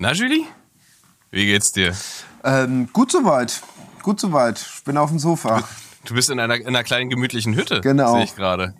[0.00, 0.44] Na, Julie?
[1.32, 1.92] Wie geht's dir?
[2.44, 3.60] Ähm, gut soweit.
[4.04, 4.60] Gut soweit.
[4.60, 5.64] Ich bin auf dem Sofa.
[6.04, 7.80] Du bist in einer, in einer kleinen gemütlichen Hütte.
[7.80, 8.14] Genau.
[8.14, 8.74] Sehe ich gerade.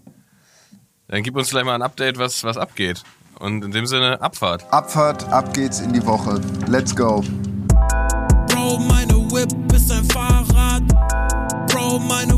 [1.08, 3.02] Dann gib uns gleich mal ein Update, was, was abgeht.
[3.40, 4.72] Und in dem Sinne, Abfahrt.
[4.72, 6.40] Abfahrt, ab geht's in die Woche.
[6.68, 7.24] Let's go.
[8.46, 10.84] Bro, meine Whip ist ein Fahrrad.
[11.66, 12.37] Bro, meine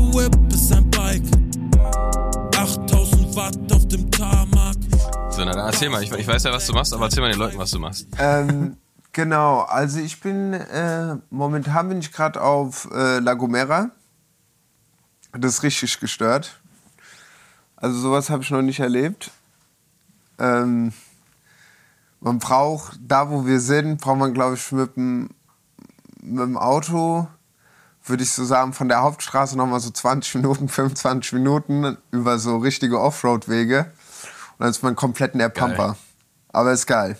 [5.45, 6.03] Na, dann erzähl mal.
[6.03, 8.07] Ich, ich weiß ja, was du machst, aber erzähl mal den Leuten, was du machst.
[8.17, 8.77] Ähm,
[9.11, 13.91] genau, also ich bin, äh, momentan bin ich gerade auf äh, La Gomera.
[15.33, 16.59] Das ist richtig gestört.
[17.75, 19.31] Also sowas habe ich noch nicht erlebt.
[20.37, 20.93] Ähm,
[22.19, 27.27] man braucht, da wo wir sind, braucht man glaube ich mit dem Auto,
[28.05, 32.57] würde ich so sagen, von der Hauptstraße nochmal so 20 Minuten, 25 Minuten über so
[32.57, 33.91] richtige Offroad-Wege.
[34.61, 35.69] Und dann ist man komplett in der Geil.
[35.69, 35.97] Pampa.
[36.49, 37.17] Aber ist geil.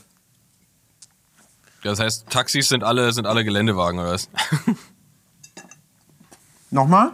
[1.81, 4.29] Das heißt, Taxis sind alle, sind alle Geländewagen, oder was?
[6.69, 7.13] Nochmal?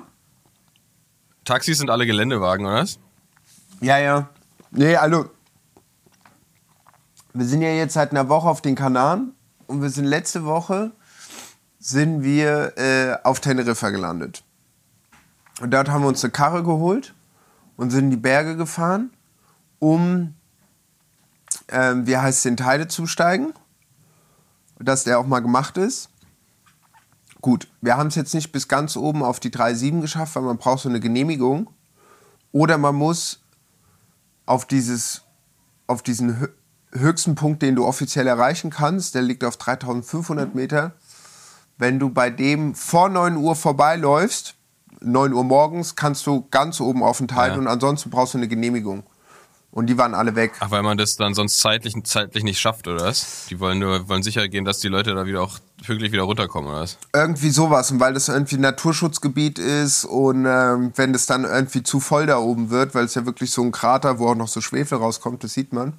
[1.45, 2.99] Taxis sind alle Geländewagen, oder was?
[3.79, 4.27] Ja, ja.
[4.71, 5.29] Nee, also.
[7.33, 9.33] Wir sind ja jetzt seit einer Woche auf den Kanaren
[9.67, 10.91] und wir sind letzte Woche
[11.79, 14.43] sind wir äh, auf Teneriffa gelandet.
[15.61, 17.13] Und dort haben wir uns eine Karre geholt
[17.77, 19.11] und sind in die Berge gefahren,
[19.79, 20.33] um,
[21.69, 23.53] ähm, wie heißt es, den Teide zusteigen.
[24.79, 26.09] Dass der auch mal gemacht ist.
[27.41, 30.57] Gut, wir haben es jetzt nicht bis ganz oben auf die 3,7 geschafft, weil man
[30.57, 31.69] braucht so eine Genehmigung.
[32.51, 33.41] Oder man muss
[34.45, 35.23] auf, dieses,
[35.87, 36.49] auf diesen hö-
[36.93, 40.93] höchsten Punkt, den du offiziell erreichen kannst, der liegt auf 3500 Meter.
[41.77, 44.55] Wenn du bei dem vor 9 Uhr vorbeiläufst,
[45.01, 47.57] 9 Uhr morgens, kannst du ganz oben auf den Teil Ja.
[47.57, 49.03] und ansonsten brauchst du eine Genehmigung.
[49.77, 50.53] Und die waren alle weg.
[50.59, 53.45] Ach, weil man das dann sonst zeitlich, zeitlich nicht schafft, oder was?
[53.47, 56.71] Die wollen nur, wollen sicher gehen, dass die Leute da wieder auch pünktlich wieder runterkommen,
[56.71, 56.97] oder was?
[57.13, 57.91] Irgendwie sowas.
[57.91, 62.25] Und weil das irgendwie ein Naturschutzgebiet ist und ähm, wenn das dann irgendwie zu voll
[62.25, 64.97] da oben wird, weil es ja wirklich so ein Krater, wo auch noch so Schwefel
[64.97, 65.93] rauskommt, das sieht man.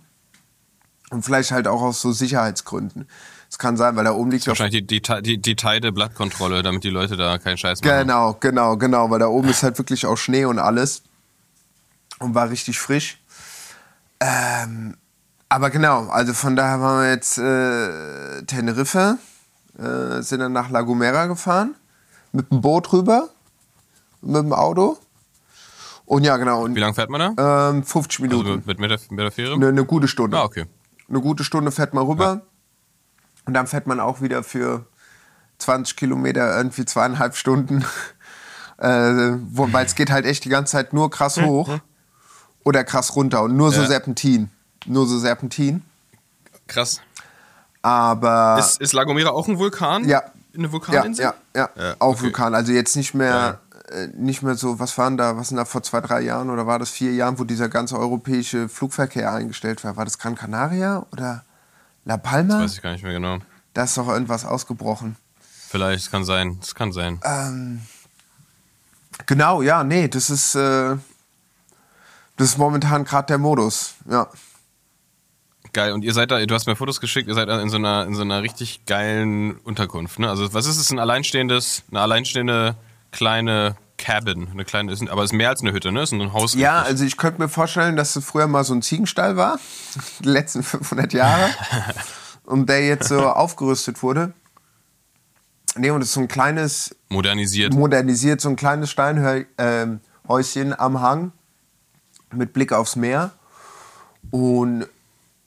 [1.10, 3.06] Und vielleicht halt auch aus so Sicherheitsgründen.
[3.48, 6.90] Es kann sein, weil da oben liegt Wahrscheinlich die, die, die, die Teide-Blattkontrolle, damit die
[6.90, 7.96] Leute da keinen Scheiß machen.
[7.96, 11.04] Genau, genau, genau, weil da oben ist halt wirklich auch Schnee und alles.
[12.18, 13.20] Und war richtig frisch.
[14.20, 14.96] Ähm,
[15.48, 19.18] aber genau, also von daher waren wir jetzt äh, Teneriffa,
[19.78, 21.74] äh, sind dann nach La Gomera gefahren,
[22.32, 23.28] mit dem Boot rüber,
[24.20, 24.98] mit dem Auto.
[26.04, 27.70] Und ja, genau, und Wie lange fährt man da?
[27.70, 28.62] ähm, 50 Also Minuten.
[28.66, 29.54] mit, mit, der, mit der Fähre?
[29.54, 30.38] Eine, eine gute Stunde.
[30.38, 30.64] Ah, okay.
[31.08, 32.42] Eine gute Stunde fährt man rüber.
[33.46, 34.86] Und dann fährt man auch wieder für
[35.58, 37.84] 20 Kilometer irgendwie zweieinhalb Stunden.
[38.78, 41.78] äh, Weil es geht halt echt die ganze Zeit nur krass hoch
[42.64, 43.42] oder krass runter.
[43.42, 43.86] Und nur so Ja.
[43.88, 44.50] Serpentin.
[44.86, 45.82] Nur so Serpentin.
[46.66, 47.00] Krass.
[47.82, 48.56] Aber.
[48.58, 50.06] Ist, ist La Gomera auch ein Vulkan?
[50.08, 50.22] Ja.
[50.54, 51.24] Eine ja, Vulkaninsel?
[51.24, 52.22] ja, ja, Ja, Auch okay.
[52.22, 52.54] Vulkan.
[52.54, 53.60] Also jetzt nicht mehr,
[53.90, 56.66] äh, nicht mehr so, was waren da, was sind da vor zwei, drei Jahren oder
[56.66, 59.96] war das vier Jahren, wo dieser ganze europäische Flugverkehr eingestellt war?
[59.96, 61.44] War das Gran Canaria oder
[62.04, 62.60] La Palma?
[62.60, 63.38] Weiß ich gar nicht mehr genau.
[63.74, 65.16] Da ist doch irgendwas ausgebrochen.
[65.68, 66.56] Vielleicht, kann sein.
[66.60, 67.20] Das kann sein.
[67.24, 67.82] Ähm,
[69.26, 70.96] genau, ja, nee, das ist, äh,
[72.38, 74.28] das ist momentan gerade der Modus, ja.
[75.72, 75.92] Geil.
[75.92, 78.06] Und ihr seid da, du hast mir Fotos geschickt, ihr seid da in so einer,
[78.06, 80.30] in so einer richtig geilen Unterkunft, ne?
[80.30, 80.90] Also was ist es?
[80.90, 82.76] Ein alleinstehendes, eine alleinstehende
[83.10, 84.48] kleine Cabin.
[84.52, 86.02] Eine kleine, ist, aber es ist mehr als eine Hütte, ne?
[86.02, 86.54] Es ist ein Haus.
[86.54, 89.58] Ja, also ich könnte mir vorstellen, dass es früher mal so ein Ziegenstall war,
[90.20, 91.50] die letzten 500 Jahre,
[92.44, 94.32] und der jetzt so aufgerüstet wurde.
[95.76, 97.74] Nee, und es ist so ein kleines, modernisiert.
[97.74, 101.32] modernisiert, so ein kleines Steinhäuschen am Hang
[102.32, 103.32] mit Blick aufs Meer.
[104.30, 104.86] Und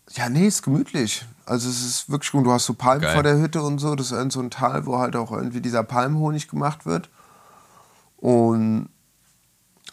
[0.09, 1.25] ja, nee, ist gemütlich.
[1.45, 2.45] Also es ist wirklich gut.
[2.45, 3.13] Du hast so Palmen Geil.
[3.13, 3.95] vor der Hütte und so.
[3.95, 7.09] Das ist so ein Tal, wo halt auch irgendwie dieser Palmhonig gemacht wird.
[8.17, 8.89] Und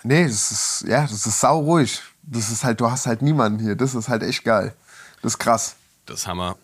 [0.02, 2.02] nee, das ist, ja, das ist sau ruhig.
[2.22, 3.76] Das ist halt, du hast halt niemanden hier.
[3.76, 4.74] Das ist halt echt geil.
[5.22, 5.76] Das ist krass.
[6.06, 6.56] Das ist Hammer.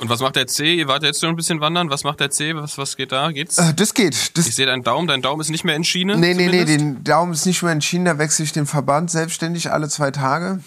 [0.00, 0.76] Und was macht der C?
[0.76, 1.90] Ihr wart jetzt schon ein bisschen wandern.
[1.90, 2.56] Was macht der C?
[2.56, 3.30] Was, was geht da?
[3.32, 3.58] Geht's?
[3.58, 4.36] Äh, das geht.
[4.36, 5.06] Das, Ich sehe deinen Daumen.
[5.06, 6.16] Dein Daumen ist nicht mehr in Schiene.
[6.16, 9.70] Nee, nee, nee, den Daumen ist nicht mehr entschieden, da wechsle ich den Verband selbstständig
[9.70, 10.60] alle zwei Tage.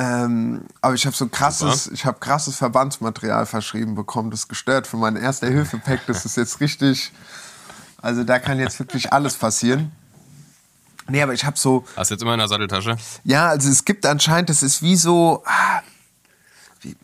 [0.00, 4.86] Ähm, aber ich habe so krasses, ich habe krasses Verbandsmaterial verschrieben bekommen, das ist gestört
[4.86, 6.06] für mein erster Hilfe-Pack.
[6.06, 7.10] Das ist jetzt richtig,
[8.00, 9.90] also da kann jetzt wirklich alles passieren.
[11.08, 12.96] Nee, aber ich habe so, Hast jetzt immer in der Satteltasche.
[13.24, 15.80] ja, also es gibt anscheinend, das ist wie so, ah,
[16.82, 16.94] wie,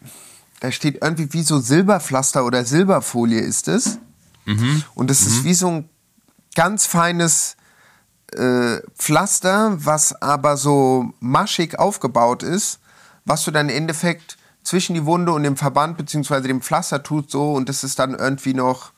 [0.64, 3.99] da steht irgendwie wie so Silberpflaster oder Silberfolie ist es.
[4.94, 5.88] Und das ist wie so ein
[6.55, 7.56] ganz feines
[8.32, 12.78] äh, Pflaster, was aber so maschig aufgebaut ist,
[13.26, 17.31] was du dann im Endeffekt zwischen die Wunde und dem Verband beziehungsweise dem Pflaster tut
[17.31, 18.93] so und das ist dann irgendwie noch,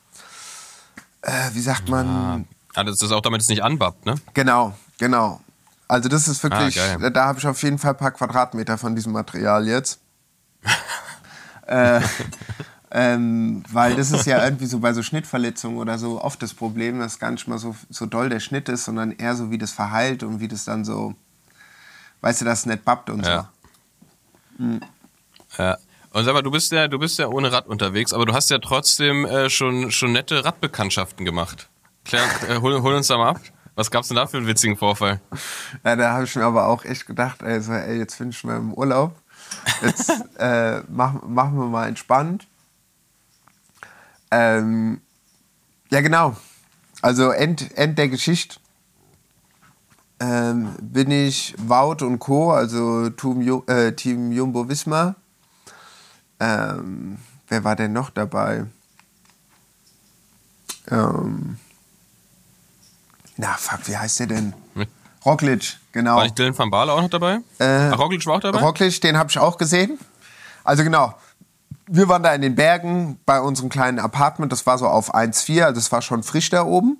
[1.21, 4.15] äh, wie sagt man, Ah, das ist auch damit es nicht anbappt, ne?
[4.33, 5.41] genau, genau.
[5.89, 8.95] Also das ist wirklich, Ah, da habe ich auf jeden Fall ein paar Quadratmeter von
[8.95, 9.99] diesem Material jetzt.
[11.67, 12.01] äh,
[12.91, 16.99] ähm, weil das ist ja irgendwie so bei so Schnittverletzungen oder so oft das Problem,
[16.99, 19.71] dass gar nicht mal so, so doll der Schnitt ist, sondern eher so, wie das
[19.71, 21.13] verheilt und wie das dann so,
[22.21, 23.49] weißt du, das nicht bappt und Ja.
[24.59, 24.79] so.
[25.57, 25.77] Ja.
[26.13, 28.49] Und sag mal, du bist ja, du bist ja ohne Rad unterwegs, aber du hast
[28.49, 31.69] ja trotzdem äh, schon, schon nette Radbekanntschaften gemacht.
[32.05, 33.41] Klär, äh, hol, hol uns da mal ab.
[33.75, 35.21] Was gab's denn da für einen witzigen Vorfall?
[35.83, 38.43] Ja, da habe ich mir aber auch echt gedacht, ey, so, ey jetzt bin ich
[38.43, 39.15] mal im Urlaub.
[39.81, 42.47] Jetzt äh, machen, machen wir mal entspannt.
[44.31, 45.01] Ähm,
[45.89, 46.35] ja, genau.
[47.01, 48.59] Also End, End der Geschichte
[50.19, 55.15] ähm, bin ich Wout und Co., also Team, äh, Team Jumbo Wismar.
[56.39, 57.17] Ähm,
[57.47, 58.65] wer war denn noch dabei?
[60.89, 61.57] Ähm,
[63.37, 64.53] na, fuck, wie heißt der denn?
[65.25, 66.15] Roglic, genau.
[66.17, 67.39] War nicht Dylan van Baarle auch noch dabei?
[67.59, 68.59] Äh, Ach, Roglic war auch dabei?
[68.59, 69.97] Roglic, den habe ich auch gesehen.
[70.63, 71.13] Also genau,
[71.87, 74.51] wir waren da in den Bergen bei unserem kleinen Apartment.
[74.51, 76.97] Das war so auf 1,4, also es war schon frisch da oben.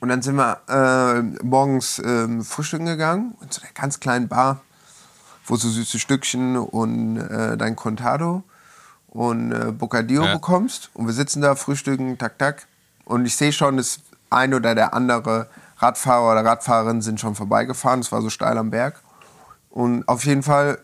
[0.00, 4.60] Und dann sind wir äh, morgens ähm, frühstücken gegangen in so einer ganz kleinen Bar,
[5.46, 8.42] wo so süße Stückchen und äh, dein Contado
[9.08, 10.34] und äh, Bocadillo Ja.
[10.34, 10.90] bekommst.
[10.92, 12.66] Und wir sitzen da, frühstücken, tak, tak.
[13.06, 15.48] Und ich sehe schon, das ein oder der andere
[15.78, 18.00] Radfahrer oder Radfahrerin sind schon vorbeigefahren.
[18.00, 19.02] Es war so steil am Berg.
[19.70, 20.78] Und auf jeden Fall,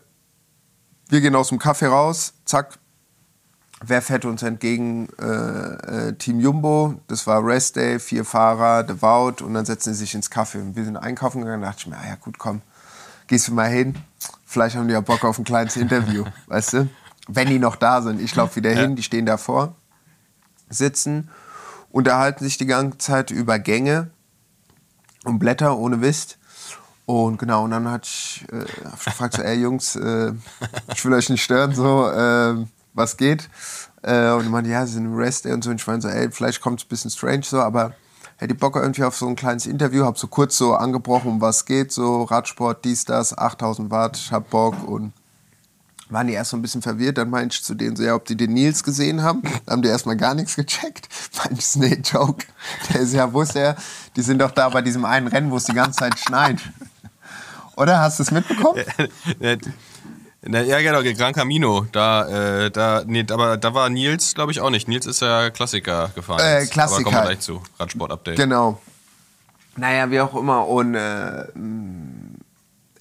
[1.09, 2.77] wir gehen aus dem Café raus, zack.
[3.85, 5.09] Wer fährt uns entgegen?
[5.19, 9.93] Äh, äh, Team Jumbo, das war Rest Day, vier Fahrer, The Wout und dann setzen
[9.93, 10.61] sie sich ins Café.
[10.61, 12.61] Und wir sind einkaufen gegangen, da dachte ich mir, ah ja gut, komm,
[13.27, 13.95] gehst du mal hin.
[14.45, 16.89] Vielleicht haben die ja Bock auf ein kleines Interview, weißt du?
[17.27, 18.21] Wenn die noch da sind.
[18.21, 19.75] Ich laufe wieder hin, die stehen davor,
[20.69, 21.29] sitzen,
[21.89, 24.11] unterhalten sich die ganze Zeit über Gänge
[25.23, 26.37] und Blätter ohne Mist.
[27.05, 30.31] Und genau, und dann hat ich, äh, ich gefragt, so, ey Jungs, äh,
[30.93, 32.55] ich will euch nicht stören, so, äh,
[32.93, 33.49] was geht?
[34.03, 35.69] Äh, und die meinte, ja, sie sind im Rest und so.
[35.69, 37.93] Und ich meine so, ey, vielleicht kommt es ein bisschen strange so, aber
[38.37, 41.41] hätte ich Bock irgendwie auf so ein kleines Interview, hab so kurz so angebrochen, um
[41.41, 45.13] was geht, so Radsport, dies, das, 8000 Watt, ich hab Bock und
[46.09, 47.17] waren die erst so ein bisschen verwirrt.
[47.17, 49.41] Dann meinte ich zu denen so, ja, ob die den Nils gesehen haben.
[49.43, 51.07] Dann haben die erstmal gar nichts gecheckt.
[51.37, 52.45] Meinte ich, nee, Joke.
[52.93, 53.75] Der ist ja, wo ist der?
[54.15, 56.59] Die sind doch da bei diesem einen Rennen, wo es die ganze Zeit schneit.
[57.75, 57.99] Oder?
[57.99, 58.83] Hast du es mitbekommen?
[59.39, 59.55] Ja,
[60.43, 61.87] na, ja, genau, Gran Camino.
[61.91, 64.87] Da, äh, da, nee, aber da war Nils, glaube ich, auch nicht.
[64.87, 66.41] Nils ist ja Klassiker gefahren.
[66.41, 66.65] Äh.
[66.67, 66.99] Klassiker.
[66.99, 67.61] Aber kommen wir gleich zu.
[67.79, 68.37] Radsport-Update.
[68.37, 68.79] Genau.
[69.75, 70.67] Naja, wie auch immer.
[70.67, 71.45] Und äh,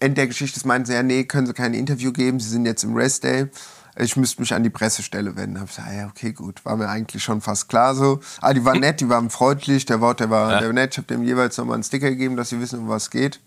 [0.03, 2.83] Ende der Geschichte meinten sie, ja, nee, können sie kein Interview geben, sie sind jetzt
[2.85, 3.49] im Rest Day.
[3.97, 5.61] Ich müsste mich an die Pressestelle wenden.
[5.61, 6.65] Hab gesagt, ah, ja, okay, gut.
[6.65, 8.21] War mir eigentlich schon fast klar so.
[8.41, 9.85] Ah, die waren nett, die waren freundlich.
[9.85, 10.59] Der Wort, der war, Ja.
[10.61, 10.93] der war nett.
[10.93, 13.41] Ich habe dem jeweils nochmal einen Sticker gegeben, dass sie wissen, um was es geht.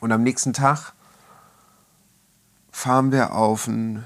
[0.00, 0.92] Und am nächsten Tag
[2.70, 4.04] fahren wir auf ein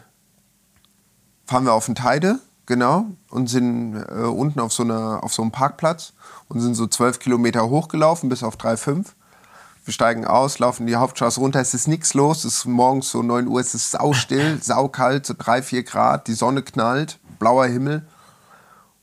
[1.46, 5.40] fahren wir auf den Teide, genau, und sind äh, unten auf so, einer, auf so
[5.40, 6.12] einem Parkplatz
[6.48, 9.06] und sind so zwölf Kilometer hochgelaufen bis auf 3,5.
[9.88, 13.22] Wir steigen aus, laufen die Hauptstraße runter, es ist nichts los, es ist morgens so
[13.22, 18.06] 9 Uhr, es ist saustill, saukalt, so 3, 4 Grad, die Sonne knallt, blauer Himmel.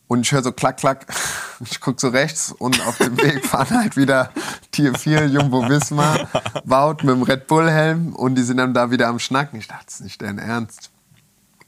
[0.05, 1.07] Und ich höre so klack, klack.
[1.61, 4.29] Ich gucke so rechts und auf dem Weg fahren halt wieder
[4.69, 6.27] Tier 4, Jumbo Wismar,
[6.65, 9.57] Wout mit dem Red Bull-Helm und die sind dann da wieder am Schnacken.
[9.57, 10.91] Ich dachte, das ist nicht dein Ernst.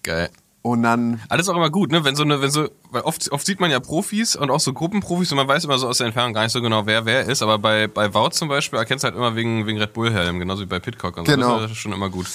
[0.03, 0.29] Geil.
[0.67, 2.03] Und dann Alles auch immer gut, ne?
[2.03, 4.73] Wenn so eine, wenn so, weil oft, oft sieht man ja Profis und auch so
[4.73, 7.25] Gruppenprofis und man weiß immer so aus der Entfernung gar nicht so genau, wer wer
[7.25, 7.41] ist.
[7.41, 10.63] Aber bei, bei Wout zum Beispiel erkennst du halt immer wegen, wegen Red Bull-Helm, genauso
[10.63, 11.55] wie bei Pitcock und Genau.
[11.55, 11.59] so.
[11.61, 12.27] Das ist schon immer gut.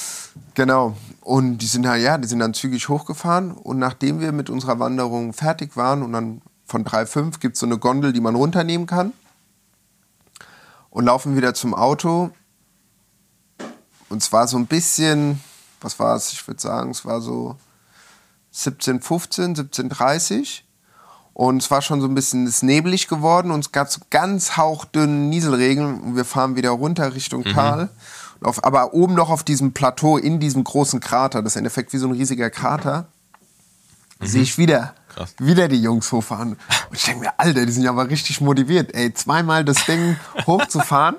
[0.55, 0.97] Genau.
[1.21, 3.53] Und die sind halt, ja, die sind dann zügig hochgefahren.
[3.53, 7.67] Und nachdem wir mit unserer Wanderung fertig waren und dann von 3,5 gibt es so
[7.67, 9.13] eine Gondel, die man runternehmen kann.
[10.89, 12.31] Und laufen wieder zum Auto.
[14.09, 15.41] Und zwar so ein bisschen,
[15.81, 16.33] was war es?
[16.33, 17.57] Ich würde sagen, es war so
[18.53, 20.65] 1715, 1730.
[21.35, 24.57] Und es war schon so ein bisschen ist neblig geworden und es gab so ganz
[24.59, 27.89] hauchdünnen Nieselregen und wir fahren wieder runter Richtung Tal.
[28.41, 31.61] Und Auf, aber oben noch auf diesem Plateau, in diesem großen Krater, das ist im
[31.61, 33.07] Endeffekt wie so ein riesiger Krater,
[34.21, 35.35] sehe ich wieder, Krass.
[35.39, 36.53] wieder die Jungs hochfahren.
[36.53, 38.95] Und ich denke mir, Alter, die sind ja aber richtig motiviert.
[38.95, 40.17] Ey, zweimal das Ding
[40.47, 41.17] hochzufahren,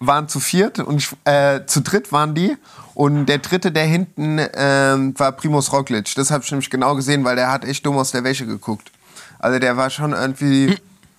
[0.00, 2.56] waren zu viert und ich, äh, zu dritt waren die.
[2.94, 6.14] Und der dritte, der hinten ähm, war Primus Roglic.
[6.16, 8.90] Das habe ich nämlich genau gesehen, weil der hat echt dumm aus der Wäsche geguckt.
[9.38, 10.76] Also der war schon irgendwie,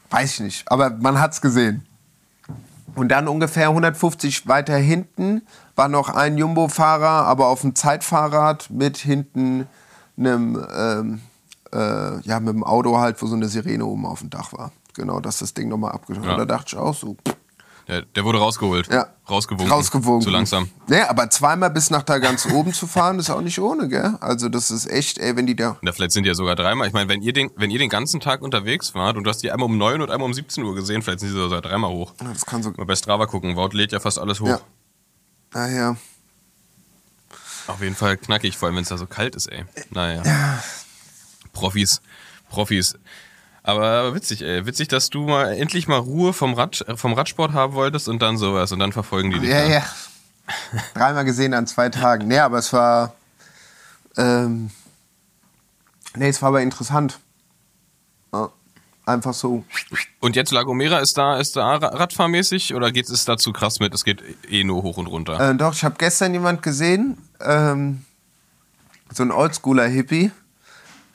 [0.10, 1.86] weiß ich nicht, aber man hat's gesehen.
[2.96, 5.42] Und dann ungefähr 150 weiter hinten
[5.76, 9.68] war noch ein Jumbo-Fahrer, aber auf dem Zeitfahrrad mit hinten
[10.18, 11.22] einem, ähm,
[11.74, 14.72] äh, ja, mit dem Auto halt, wo so eine Sirene oben auf dem Dach war.
[14.94, 16.36] Genau, dass das Ding nochmal abgeschaut Ja.
[16.36, 17.36] Da dachte ich auch so, pff,
[17.92, 18.88] Der, der wurde rausgeholt.
[18.88, 19.08] ja.
[19.30, 19.70] Rausgewogen.
[19.72, 20.22] Rausgewogen.
[20.22, 20.70] Zu langsam.
[20.88, 24.18] Nee, aber zweimal bis nach da ganz oben zu fahren, ist auch nicht ohne, gell?
[24.20, 25.78] Also das ist echt, ey, wenn die da...
[25.82, 26.88] Na, vielleicht sind die ja sogar dreimal.
[26.88, 29.40] Ich meine, wenn ihr, den, wenn ihr den ganzen Tag unterwegs wart und du hast
[29.44, 31.92] die einmal um 9 und einmal um 17 Uhr gesehen, vielleicht sind sie sogar dreimal
[31.92, 32.14] hoch.
[32.20, 32.72] Das kann so...
[32.72, 33.56] Mal bei Strava gucken.
[33.58, 34.48] Wout lädt ja fast alles hoch.
[34.48, 34.60] Ja.
[35.54, 35.96] Naja.
[37.68, 39.66] Auf jeden Fall knackig, vor allem wenn es da so kalt ist, ey.
[39.92, 40.24] Naja.
[41.54, 42.02] Profis.
[42.50, 42.96] Profis.
[43.64, 44.66] Aber witzig, ey.
[44.66, 48.38] Witzig, dass du mal endlich mal Ruhe vom, Rad, vom Radsport haben wolltest und dann
[48.38, 48.72] sowas.
[48.72, 49.50] Und dann verfolgen die dich.
[49.50, 49.68] Ja, da.
[49.70, 49.84] ja.
[50.96, 52.28] Dreimal gesehen an zwei Tagen.
[52.28, 53.14] Nee, aber es war.
[54.18, 54.72] Ähm,
[56.16, 57.20] nee, es war aber interessant.
[59.04, 59.64] Einfach so.
[60.20, 63.52] Und jetzt La Gomera, ist da, ist da Ra- radfahrmäßig oder geht es da zu
[63.52, 63.94] krass mit?
[63.96, 65.50] Es geht eh nur hoch und runter.
[65.52, 68.06] Äh, doch, ich habe gestern jemand gesehen, ähm,
[69.12, 70.32] so ein Oldschooler Hippie,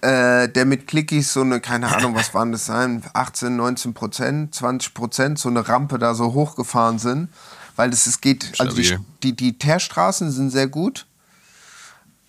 [0.01, 4.55] äh, der mit Clickies so eine, keine Ahnung, was waren das sein, 18, 19 Prozent,
[4.55, 7.29] 20 Prozent, so eine Rampe da so hochgefahren sind.
[7.77, 9.05] Weil das, es geht, also die, Stabil.
[9.23, 11.07] die, die Teerstraßen sind sehr gut.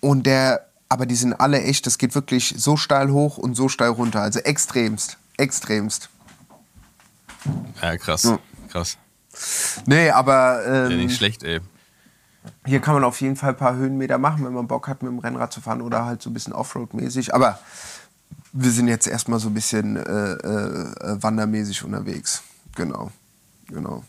[0.00, 3.68] Und der, aber die sind alle echt, das geht wirklich so steil hoch und so
[3.68, 4.20] steil runter.
[4.20, 5.16] Also extremst.
[5.36, 6.10] Extremst.
[7.82, 8.24] ja, krass.
[8.24, 8.38] Ja.
[8.70, 8.98] Krass.
[9.86, 11.60] Nee, aber Ja, ähm, nicht schlecht, ey.
[12.68, 15.10] Hier kann man auf jeden Fall ein paar Höhenmeter machen, wenn man Bock hat, mit
[15.10, 17.34] dem Rennrad zu fahren oder halt so ein bisschen Offroad-mäßig.
[17.34, 17.58] Aber
[18.52, 22.42] wir sind jetzt erstmal so ein bisschen äh, äh, wandermäßig unterwegs.
[22.76, 23.10] Genau.
[23.68, 24.04] Genau.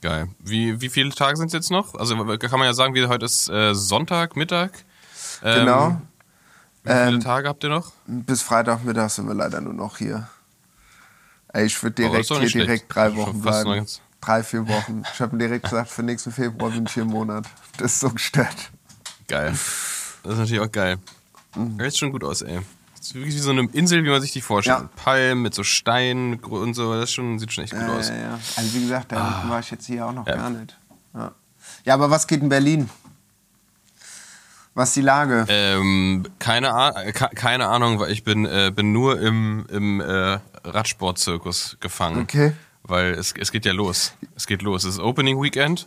[0.00, 0.28] Geil.
[0.40, 1.94] Wie, wie viele Tage sind es jetzt noch?
[1.94, 4.72] Also kann man ja sagen, wie heute ist äh, Sonntag, Mittag.
[5.42, 6.00] Ähm, Genau.
[6.84, 7.92] Wie viele Ähm, Tage habt ihr noch?
[8.06, 10.28] Bis Freitagmittag sind wir leider nur noch hier.
[11.52, 12.54] Ey, ich würde direkt hier schlecht.
[12.54, 13.86] direkt drei Wochen bleiben.
[14.20, 15.02] Drei, vier Wochen.
[15.14, 17.46] Ich habe direkt gesagt, für nächsten Februar bin ich hier im Monat.
[17.76, 18.70] Das ist so gestört.
[19.28, 19.52] Geil.
[20.22, 20.98] Das ist natürlich auch geil.
[21.54, 21.78] Mhm.
[21.80, 22.60] Sieht schon gut aus, ey.
[22.96, 24.80] Das ist wirklich wie so eine Insel, wie man sich die vorstellt.
[24.80, 24.88] Ja.
[24.96, 26.94] Palmen mit so Steinen und so.
[26.98, 28.08] Das schon, sieht schon echt gut Ja, aus.
[28.08, 28.38] ja, ja.
[28.56, 30.34] Also wie gesagt, da unten war ich jetzt hier auch noch Ja.
[30.34, 30.76] gar nicht.
[31.14, 31.32] Ja.
[31.84, 32.90] ja, aber was geht in Berlin?
[34.74, 35.44] Was ist die Lage?
[35.48, 40.38] Ähm, keine, Ah- ke- keine Ahnung, weil ich bin, äh, bin nur im, im äh,
[40.64, 42.22] Radsportzirkus gefangen.
[42.22, 42.52] Okay.
[42.82, 44.14] Weil es, es geht ja los.
[44.34, 44.84] Es geht los.
[44.84, 45.86] Es ist Opening Weekend.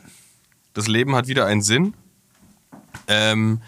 [0.73, 1.93] Das Leben hat wieder einen Sinn.
[3.07, 3.61] Ähm,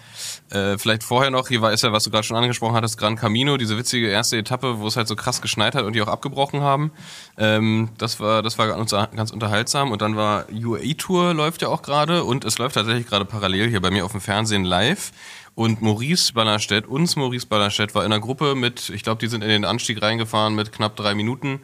[0.49, 3.15] äh, vielleicht vorher noch, hier war ist ja, was du gerade schon angesprochen hattest, Gran
[3.15, 6.07] Camino, diese witzige erste Etappe, wo es halt so krass geschneit hat und die auch
[6.07, 6.91] abgebrochen haben.
[7.37, 9.91] Ähm, das war, das war ganz, unterhaltsam.
[9.91, 13.69] Und dann war UAE Tour läuft ja auch gerade und es läuft tatsächlich gerade parallel
[13.69, 15.11] hier bei mir auf dem Fernsehen live.
[15.55, 19.43] Und Maurice Ballerstedt, uns Maurice Ballerstedt war in einer Gruppe mit, ich glaube, die sind
[19.43, 21.61] in den Anstieg reingefahren mit knapp drei Minuten,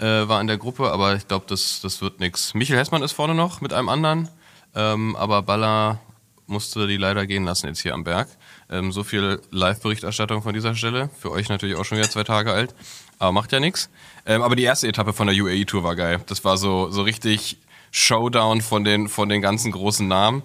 [0.00, 2.54] äh, war in der Gruppe, aber ich glaube, das, das wird nix.
[2.54, 4.28] Michael Hessmann ist vorne noch mit einem anderen,
[4.74, 6.00] ähm, aber Baller
[6.46, 8.28] musste die leider gehen lassen jetzt hier am Berg.
[8.68, 11.08] Ähm, so viel Live-Berichterstattung von dieser Stelle.
[11.18, 12.74] Für euch natürlich auch schon wieder zwei Tage alt.
[13.18, 13.88] Aber macht ja nichts.
[14.26, 16.20] Ähm, aber die erste Etappe von der UAE-Tour war geil.
[16.26, 17.56] Das war so, so richtig
[17.92, 20.42] Showdown von den, von den ganzen großen Namen,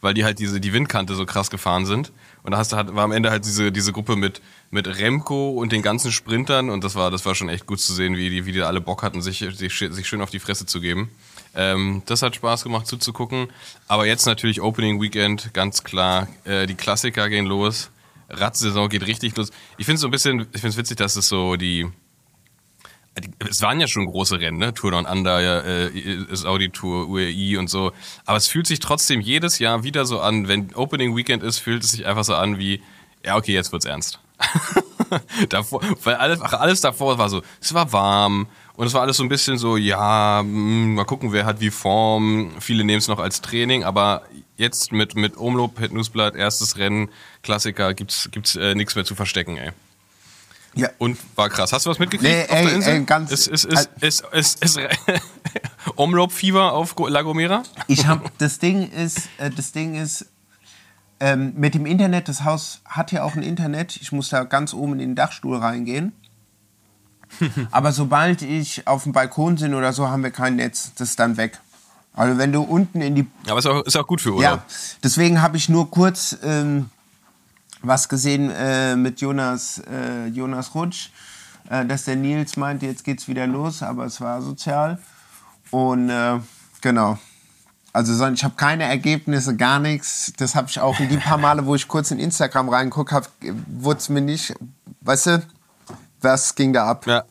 [0.00, 2.12] weil die halt diese, die Windkante so krass gefahren sind.
[2.42, 5.50] Und da hast du halt, war am Ende halt diese, diese Gruppe mit, mit Remco
[5.50, 6.70] und den ganzen Sprintern.
[6.70, 8.80] Und das war, das war schon echt gut zu sehen, wie die, wie die alle
[8.80, 11.10] Bock hatten, sich, sich, sich schön auf die Fresse zu geben.
[11.54, 13.48] Ähm, das hat Spaß gemacht zuzugucken.
[13.88, 16.28] Aber jetzt natürlich Opening Weekend, ganz klar.
[16.44, 17.90] Äh, die Klassiker gehen los.
[18.28, 19.50] Radsaison geht richtig los.
[19.78, 21.86] Ich finde es so ein bisschen, ich finde es witzig, dass es so die,
[23.22, 24.74] die- es waren ja schon große Rennen, ne?
[24.74, 25.90] Tour Down Under, äh,
[26.32, 27.92] Saudi Tour, UAE und so.
[28.24, 31.84] Aber es fühlt sich trotzdem jedes Jahr wieder so an, wenn Opening Weekend ist, fühlt
[31.84, 32.82] es sich einfach so an wie,
[33.24, 34.18] ja, okay, jetzt wird's ernst.
[35.48, 39.16] davor, weil alles, ach, alles davor war so, es war warm und es war alles
[39.16, 42.52] so ein bisschen so, ja, mh, mal gucken, wer hat wie Form.
[42.60, 44.22] Viele nehmen es noch als Training, aber
[44.56, 47.08] jetzt mit, mit Omloop, Het Newsblatt, erstes Rennen,
[47.42, 49.70] Klassiker, gibt's, gibt's äh, nichts mehr zu verstecken, ey.
[50.74, 50.90] Ja.
[50.98, 51.72] Und war krass.
[51.72, 52.92] Hast du was mitgekriegt Nee, auf ey, der Insel?
[52.96, 54.80] ey, ganz- Ist, ist, ist, ist, ist, ist, ist
[55.96, 57.62] Omloop-Fieber auf La Gomera?
[57.88, 60.26] Ich habe das Ding ist, äh, das Ding ist
[61.20, 62.28] ähm, mit dem Internet.
[62.28, 63.96] Das Haus hat ja auch ein Internet.
[63.96, 66.12] Ich muss da ganz oben in den Dachstuhl reingehen.
[67.70, 70.92] Aber sobald ich auf dem Balkon bin oder so, haben wir kein Netz.
[70.96, 71.60] Das ist dann weg.
[72.14, 74.42] Also wenn du unten in die Aber ist auch, ist auch gut für Urlaub.
[74.42, 74.64] ja,
[75.02, 76.88] deswegen habe ich nur kurz ähm,
[77.82, 81.10] was gesehen äh, mit Jonas, äh, Jonas Rutsch,
[81.68, 84.98] äh, dass der Nils meinte, jetzt geht's wieder los, aber es war sozial.
[85.70, 86.38] Und äh,
[86.80, 87.18] genau.
[87.96, 90.30] Also ich habe keine Ergebnisse, gar nichts.
[90.36, 93.22] Das habe ich auch in die paar Male, wo ich kurz in Instagram reingucke,
[93.68, 94.52] wurde es mir nicht,
[95.00, 95.46] weißt du,
[96.20, 97.06] was ging da ab?
[97.06, 97.24] Ja.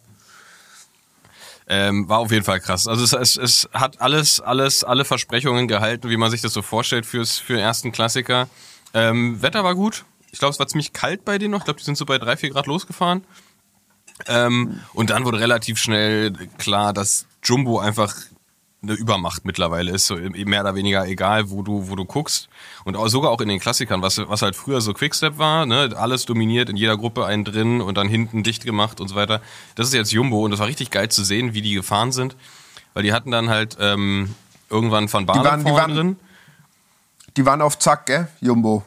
[1.67, 2.87] Ähm, war auf jeden Fall krass.
[2.87, 6.63] Also es, es, es hat alles, alles, alle Versprechungen gehalten, wie man sich das so
[6.63, 8.47] vorstellt fürs, für den ersten Klassiker.
[8.95, 10.03] Ähm, Wetter war gut.
[10.31, 11.59] Ich glaube, es war ziemlich kalt bei denen noch.
[11.59, 13.23] Ich glaube, die sind so bei drei, vier Grad losgefahren.
[14.25, 18.15] Ähm, und dann wurde relativ schnell klar, dass Jumbo einfach
[18.87, 22.49] eine Übermacht mittlerweile ist, so mehr oder weniger egal, wo du, wo du guckst.
[22.83, 25.91] Und auch, sogar auch in den Klassikern, was, was halt früher so Quickstep war, ne,
[25.97, 29.41] alles dominiert, in jeder Gruppe einen drin und dann hinten dicht gemacht und so weiter.
[29.75, 32.35] Das ist jetzt Jumbo und das war richtig geil zu sehen, wie die gefahren sind.
[32.93, 34.33] Weil die hatten dann halt ähm,
[34.69, 36.15] irgendwann Van Baarle die vorne waren- drin.
[37.37, 38.27] Die waren auf Zack, gell?
[38.39, 38.83] Jumbo.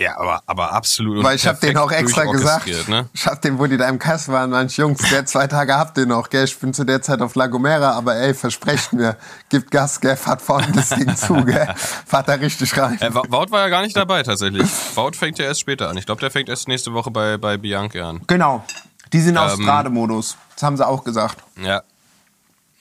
[0.00, 1.22] Ja, aber, aber absolut.
[1.22, 3.08] Weil ich habe denen auch extra gesagt, Ne?
[3.12, 5.96] ich hab den, wo die da im Kass waren, manch Jungs, der zwei Tage habt
[5.98, 6.44] ihr noch, gell?
[6.44, 9.16] Ich bin zu der Zeit auf La Gomera, aber ey, versprecht mir,
[9.50, 10.16] gibt Gas, gell?
[10.16, 11.72] Fahrt vorne das Ding zu, gell?
[12.06, 13.00] Fahrt da richtig rein.
[13.00, 14.68] Äh, Wout war ja gar nicht dabei tatsächlich.
[14.96, 15.96] Wout fängt ja erst später an.
[15.96, 18.20] Ich glaube, der fängt erst nächste Woche bei, bei Bianca an.
[18.26, 18.64] Genau.
[19.12, 20.36] Die sind auf Ähm, Strade-Modus.
[20.54, 21.36] Das haben sie auch gesagt.
[21.62, 21.82] Ja.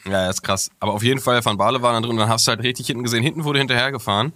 [0.05, 0.69] Ja, ist krass.
[0.79, 2.87] Aber auf jeden Fall, Van Baale war dann drin und dann hast du halt richtig
[2.87, 3.23] hinten gesehen.
[3.23, 4.33] Hinten wurde hinterhergefahren.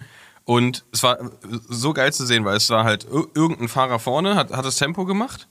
[0.47, 1.17] Und es war
[1.67, 4.77] so geil zu sehen, weil es war halt ir- irgendein Fahrer vorne, hat, hat das
[4.77, 5.49] Tempo gemacht.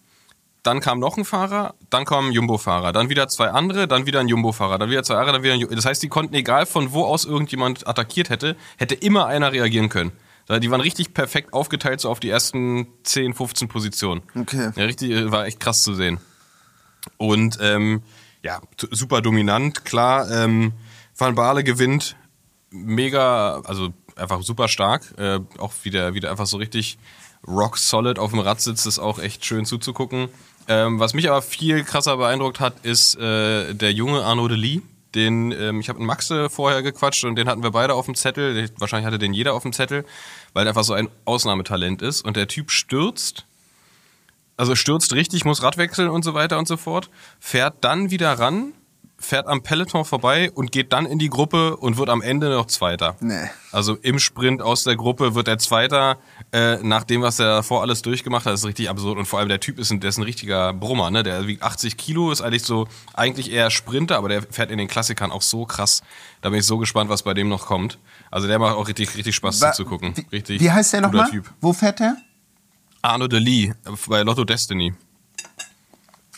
[0.62, 4.20] Dann kam noch ein Fahrer, dann kam ein Jumbo-Fahrer, dann wieder zwei andere, dann wieder
[4.20, 5.74] ein Jumbo-Fahrer, dann wieder zwei andere, dann wieder ein Jumbo.
[5.76, 9.90] Das heißt, die konnten, egal von wo aus irgendjemand attackiert hätte, hätte immer einer reagieren
[9.90, 10.12] können.
[10.46, 14.22] Da- Die waren richtig perfekt aufgeteilt so auf die ersten 10, 15 Positionen.
[14.34, 14.70] Okay.
[14.76, 16.18] Ja, richtig, äh, war echt krass zu sehen.
[17.18, 18.02] Und ähm,
[18.42, 18.60] ja,
[18.90, 20.28] super dominant, klar.
[20.30, 20.72] Ähm,
[21.18, 22.16] Van Baale gewinnt
[22.70, 25.14] mega, also einfach super stark.
[25.18, 26.98] Äh, auch wieder, wieder einfach so richtig
[27.46, 30.28] rock solid auf dem Rad sitzt, ist auch echt schön zuzugucken.
[30.68, 34.80] Ähm, was mich aber viel krasser beeindruckt hat, ist äh, der junge Arnaud de Lee.
[35.14, 38.14] Den, ähm, ich habe mit Maxe vorher gequatscht und den hatten wir beide auf dem
[38.14, 38.68] Zettel.
[38.78, 40.04] Wahrscheinlich hatte den jeder auf dem Zettel,
[40.52, 42.22] weil er einfach so ein Ausnahmetalent ist.
[42.22, 43.46] Und der Typ stürzt
[44.56, 48.38] also stürzt richtig, muss Rad wechseln und so weiter und so fort, fährt dann wieder
[48.38, 48.72] ran,
[49.18, 52.66] fährt am Peloton vorbei und geht dann in die Gruppe und wird am Ende noch
[52.66, 53.16] Zweiter.
[53.20, 53.48] Nee.
[53.72, 56.18] Also im Sprint aus der Gruppe wird er Zweiter,
[56.52, 59.18] äh, nach dem, was er davor alles durchgemacht hat, das ist richtig absurd.
[59.18, 61.22] Und vor allem der Typ ist ein, der ist ein richtiger Brummer, ne?
[61.22, 64.86] Der wiegt 80 Kilo, ist eigentlich so, eigentlich eher Sprinter, aber der fährt in den
[64.86, 66.02] Klassikern auch so krass.
[66.42, 67.98] Da bin ich so gespannt, was bei dem noch kommt.
[68.30, 70.14] Also der macht auch richtig, richtig Spaß Wa- zuzugucken.
[70.30, 71.30] Wie, Richtig wie heißt der nochmal?
[71.30, 71.50] Typ.
[71.62, 72.16] Wo fährt der?
[73.00, 73.72] Arno de Lee
[74.08, 74.92] bei Lotto Destiny.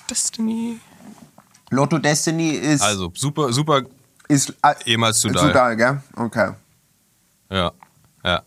[0.08, 0.78] Destiny.
[1.70, 2.82] Lotto Destiny ist.
[2.82, 3.82] Also super, super,
[4.28, 5.46] ist äh, ehemals Sudal.
[5.46, 6.02] Sudal, gell?
[6.16, 6.52] Okay.
[7.50, 7.72] ja,
[8.24, 8.42] ja.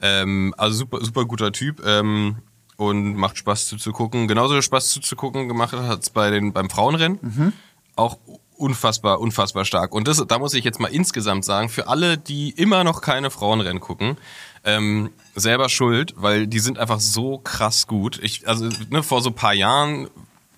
[0.00, 2.36] Ähm, also super, super guter Typ ähm,
[2.76, 4.28] und macht Spaß zuzugucken.
[4.28, 7.52] Genauso Spaß zuzugucken gemacht hat es bei den beim Frauenrennen.
[7.96, 8.18] Auch
[8.56, 9.92] unfassbar, unfassbar stark.
[9.92, 13.30] Und das, da muss ich jetzt mal insgesamt sagen, für alle, die immer noch keine
[13.30, 14.16] Frauenrennen gucken,
[14.64, 18.18] ähm, selber schuld, weil die sind einfach so krass gut.
[18.22, 20.08] Ich, also ne, vor so ein paar Jahren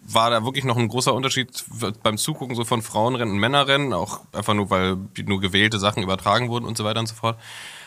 [0.09, 1.65] war da wirklich noch ein großer Unterschied
[2.03, 6.49] beim Zugucken so von Frauenrennen und Männerrennen, auch einfach nur, weil nur gewählte Sachen übertragen
[6.49, 7.39] wurden und so weiter und so fort.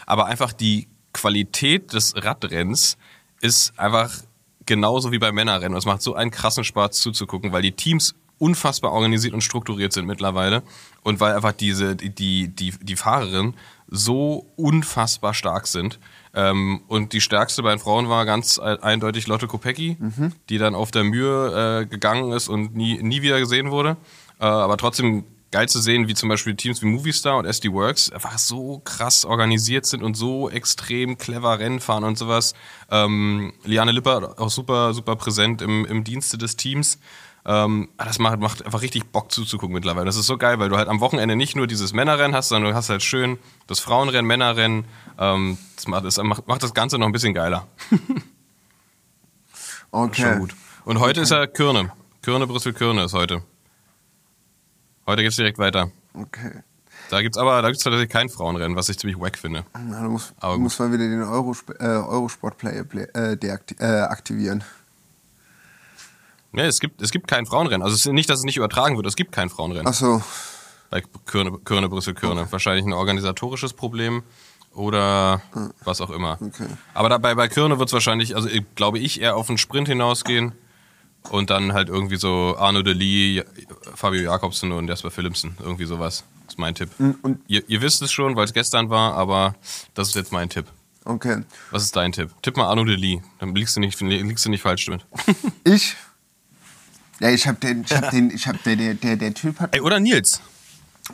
[0.05, 2.97] Aber einfach die Qualität des Radrenns
[3.41, 4.11] ist einfach
[4.65, 5.77] genauso wie beim Männerrennen.
[5.77, 10.05] Es macht so einen krassen Spaß zuzugucken, weil die Teams unfassbar organisiert und strukturiert sind
[10.05, 10.63] mittlerweile
[11.03, 13.55] und weil einfach diese die die die, die Fahrerinnen
[13.87, 15.99] so unfassbar stark sind.
[16.33, 19.97] Ähm, und die stärkste bei den Frauen war ganz e- eindeutig Lotte Kopecki,
[20.49, 23.97] die dann auf der Mühe äh, gegangen ist und nie, nie wieder gesehen wurde.
[24.39, 28.11] Äh, aber trotzdem geil zu sehen, wie zum Beispiel Teams wie Movistar und SD Works
[28.11, 32.53] einfach so krass organisiert sind und so extrem clever Rennen fahren und sowas.
[32.91, 36.99] Ähm, Liane Lipper auch super, super präsent im, im Dienste des Teams.
[37.45, 40.05] Ähm, das macht, macht einfach richtig Bock zuzugucken mittlerweile.
[40.05, 42.71] Das ist so geil, weil du halt am Wochenende nicht nur dieses Männerrennen hast, sondern
[42.71, 44.85] du hast halt schön das Frauenrennen, Männerrennen.
[45.17, 47.67] Ähm, das, macht, das macht, das Ganze noch ein bisschen geiler.
[49.91, 50.21] Okay.
[50.21, 50.55] Schon gut.
[50.85, 51.91] Und heute ist ja Kürne.
[52.21, 53.41] Kürne, Brüssel, Kürne ist heute.
[55.07, 55.91] Heute geht's direkt weiter.
[56.13, 56.61] Okay.
[57.09, 59.65] Da gibt's aber, da gibt's tatsächlich kein Frauenrennen, was ich ziemlich wack finde.
[59.73, 63.33] Na, du musst, Aber du musst mal wieder den Eurosp äh, Eurosport-Player äh,
[63.79, 64.63] äh, aktivieren.
[66.51, 67.83] Nee, es gibt, es gibt kein Frauenrennen.
[67.83, 69.87] Also es ist nicht, dass es nicht übertragen wird, es gibt kein Frauenrennen.
[69.87, 70.21] Achso,
[70.89, 72.47] Bei Kürne, Kürne Brüssel, Kürne.
[72.51, 74.23] Wahrscheinlich ein organisatorisches Problem
[74.73, 75.41] oder
[75.83, 76.37] was auch immer.
[76.41, 76.65] Okay.
[76.93, 80.53] Aber dabei bei Kürne wird's wahrscheinlich, also glaube ich, eher auf einen Sprint hinausgehen
[81.29, 83.43] und dann halt irgendwie so Arno de Lee,
[83.95, 85.55] Fabio Jakobsen und Jasper Philipsen.
[85.59, 86.23] Irgendwie sowas.
[86.45, 86.89] Das ist mein Tipp.
[87.21, 89.55] und- ihr, ihr wisst es schon, weil es gestern war, aber
[89.93, 90.65] das ist jetzt mein Tipp.
[91.05, 91.43] okay.
[91.71, 92.31] Was ist dein Tipp?
[92.41, 93.21] Tipp mal Arno de Lee.
[93.39, 95.05] Dann liegst du nicht, liegst du nicht falsch damit.
[95.63, 95.95] Ich?
[97.19, 99.75] Ja, ich hab den, ich hab den, ich hab der, der, der, der Typ hat.
[99.75, 100.41] Ey, oder Nils.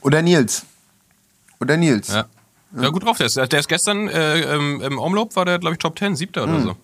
[0.01, 0.65] Oder Nils.
[1.59, 2.09] Oder Nils.
[2.09, 2.25] Ja.
[2.77, 3.17] Ja, gut drauf.
[3.17, 6.15] Der ist, der ist gestern äh, im, im Omloop war der, glaube ich, Top 10,
[6.15, 6.77] siebter oder so.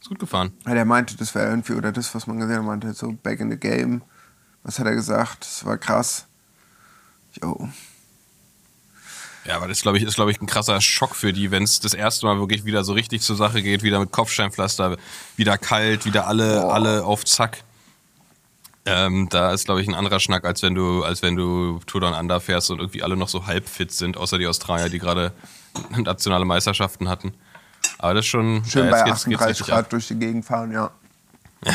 [0.00, 0.52] Ist gut gefahren.
[0.66, 3.40] Ja, der meinte, das wäre irgendwie, oder das, was man gesehen hat, meinte so back
[3.40, 4.02] in the game,
[4.62, 5.44] Was hat er gesagt?
[5.44, 6.26] Das war krass.
[7.42, 7.68] Jo.
[9.46, 11.62] Ja, aber das ist, glaube ich, ist, glaube ich, ein krasser Schock für die, wenn
[11.62, 14.98] es das erste Mal wirklich wieder so richtig zur Sache geht, wieder mit Kopfsteinpflaster,
[15.36, 17.64] wieder kalt, wieder alle, alle auf Zack.
[18.86, 22.00] Ähm, da ist, glaube ich, ein anderer Schnack, als wenn du, als wenn du Tour
[22.00, 24.98] Down Under fährst und irgendwie alle noch so halb fit sind, außer die Australier, die
[24.98, 25.32] gerade
[25.96, 27.34] nationale Meisterschaften hatten.
[27.98, 29.90] Aber das ist schon Schön ja, bei jetzt geht's- geht's 38 richtig Grad ab.
[29.90, 30.90] durch die Gegend fahren, ja.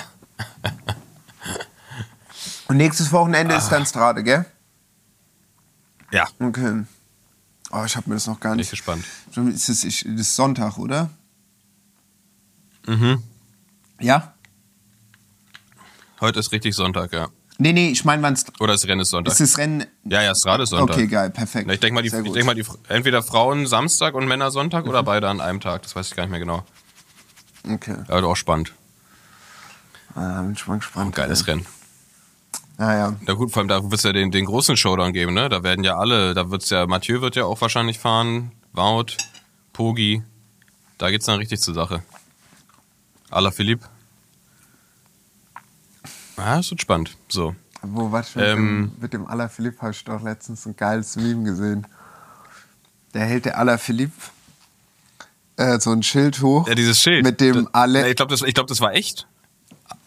[2.67, 3.71] Und nächstes Wochenende ist Ah.
[3.71, 4.45] dann Strade, gell?
[6.11, 6.83] Ja, Okay.
[7.71, 8.67] Oh, ich habe mir das noch gar bin nicht.
[8.67, 9.03] ich gespannt.
[9.35, 11.09] Ist ich, das ist Sonntag, oder?
[12.87, 13.21] Mhm.
[13.99, 14.34] Ja?
[16.21, 17.27] Heute ist richtig Sonntag, ja.
[17.57, 19.31] Nee, nee, ich meine, wann es Oder das Rennen ist Sonntag.
[19.31, 19.85] ist das Rennen.
[20.03, 20.95] ja, ja, Strade ist Sonntag.
[20.97, 21.71] Okay, geil, perfekt.
[21.71, 24.89] Ich denke mal, die, ich denk mal die, entweder Frauen Samstag und Männer Sonntag Mhm.
[24.89, 25.83] oder beide an einem Tag.
[25.83, 26.65] Das weiß ich gar nicht mehr genau.
[27.69, 27.95] Okay.
[28.09, 28.73] Aber auch spannend.
[30.15, 31.07] Ah, bin ich mal gespannt.
[31.07, 31.65] Ein geiles Rennen.
[32.77, 33.15] Naja.
[33.25, 35.47] Na gut, vor allem da wird es ja den, den großen Showdown geben, ne?
[35.47, 39.15] Da werden ja alle, da wird's ja, Mathieu wird ja auch wahrscheinlich fahren, Wout,
[39.71, 40.23] Pogi.
[40.97, 42.03] Da geht's dann richtig zur Sache.
[43.31, 43.79] Ala Philipp.
[46.35, 47.15] Das wird spannend.
[47.29, 47.55] So.
[47.81, 48.55] Wo was mit, Ähm.
[48.55, 51.85] dem, mit dem Alaphilippe habe ich doch letztens ein geiles Meme gesehen.
[53.13, 54.13] Da hält der Alaphilippe
[55.57, 56.67] äh, so ein Schild hoch.
[56.67, 57.23] Ja, dieses Schild.
[57.23, 57.69] Mit dem.
[57.73, 59.27] Ja, Ich glaube, das, ich glaub, das war echt.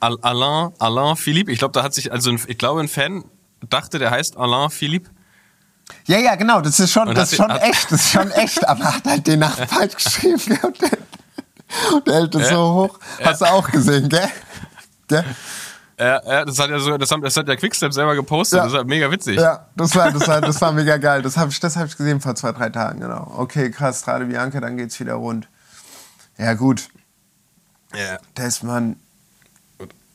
[0.01, 1.51] Al Alain, Alain Philippe.
[1.53, 3.25] Ich glaube, da hat sich, also ein, ich glaube, ein Fan
[3.69, 5.11] dachte, der heißt Alain Philippe.
[6.07, 8.69] Ja, ja, genau, das ist schon, Und das ist schon echt, das ist schon echt,
[8.69, 10.59] aber hat halt den Namen falsch geschrieben.
[10.62, 10.91] Und der,
[11.95, 12.49] und der hält das Ja.
[12.51, 12.99] so hoch.
[13.25, 14.29] Hast du auch gesehen, gell?
[15.09, 15.25] gell?
[15.98, 18.58] Ja, ja, das hat ja so, das, haben, das hat der Quickstep selber gepostet.
[18.58, 18.64] Ja.
[18.64, 19.37] Das halt mega witzig.
[19.37, 21.22] Ja, das war, das war, das war mega geil.
[21.22, 23.32] Das habe ich, das hab ich gesehen vor zwei, drei Tagen, genau.
[23.37, 25.48] Okay, krass, Strade Bianca, dann geht's wieder rund.
[26.37, 26.88] Ja, gut.
[27.94, 28.18] Ja.
[28.37, 28.96] Desman.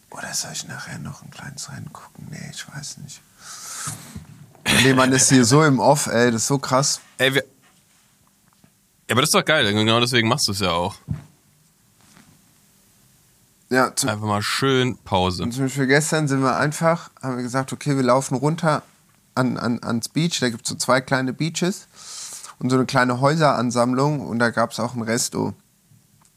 [0.09, 2.27] Oder soll ich nachher noch ein kleines Rennen gucken?
[2.29, 3.21] Nee, ich weiß nicht.
[4.83, 7.01] Nee, man ist hier so im Off, ey, das ist so krass.
[7.17, 7.41] Ey, wir.
[7.41, 9.71] Ja, aber das ist doch geil.
[9.73, 10.95] Genau deswegen machst du es ja auch.
[13.73, 15.49] Ja, zum, Einfach mal schön Pause.
[15.49, 18.83] zum Beispiel gestern sind wir einfach, haben wir gesagt, okay, wir laufen runter
[19.35, 20.39] an, an, ans Beach.
[20.39, 21.87] Da gibt es so zwei kleine Beaches
[22.59, 25.53] und so eine kleine Häuseransammlung und da gab es auch ein Resto.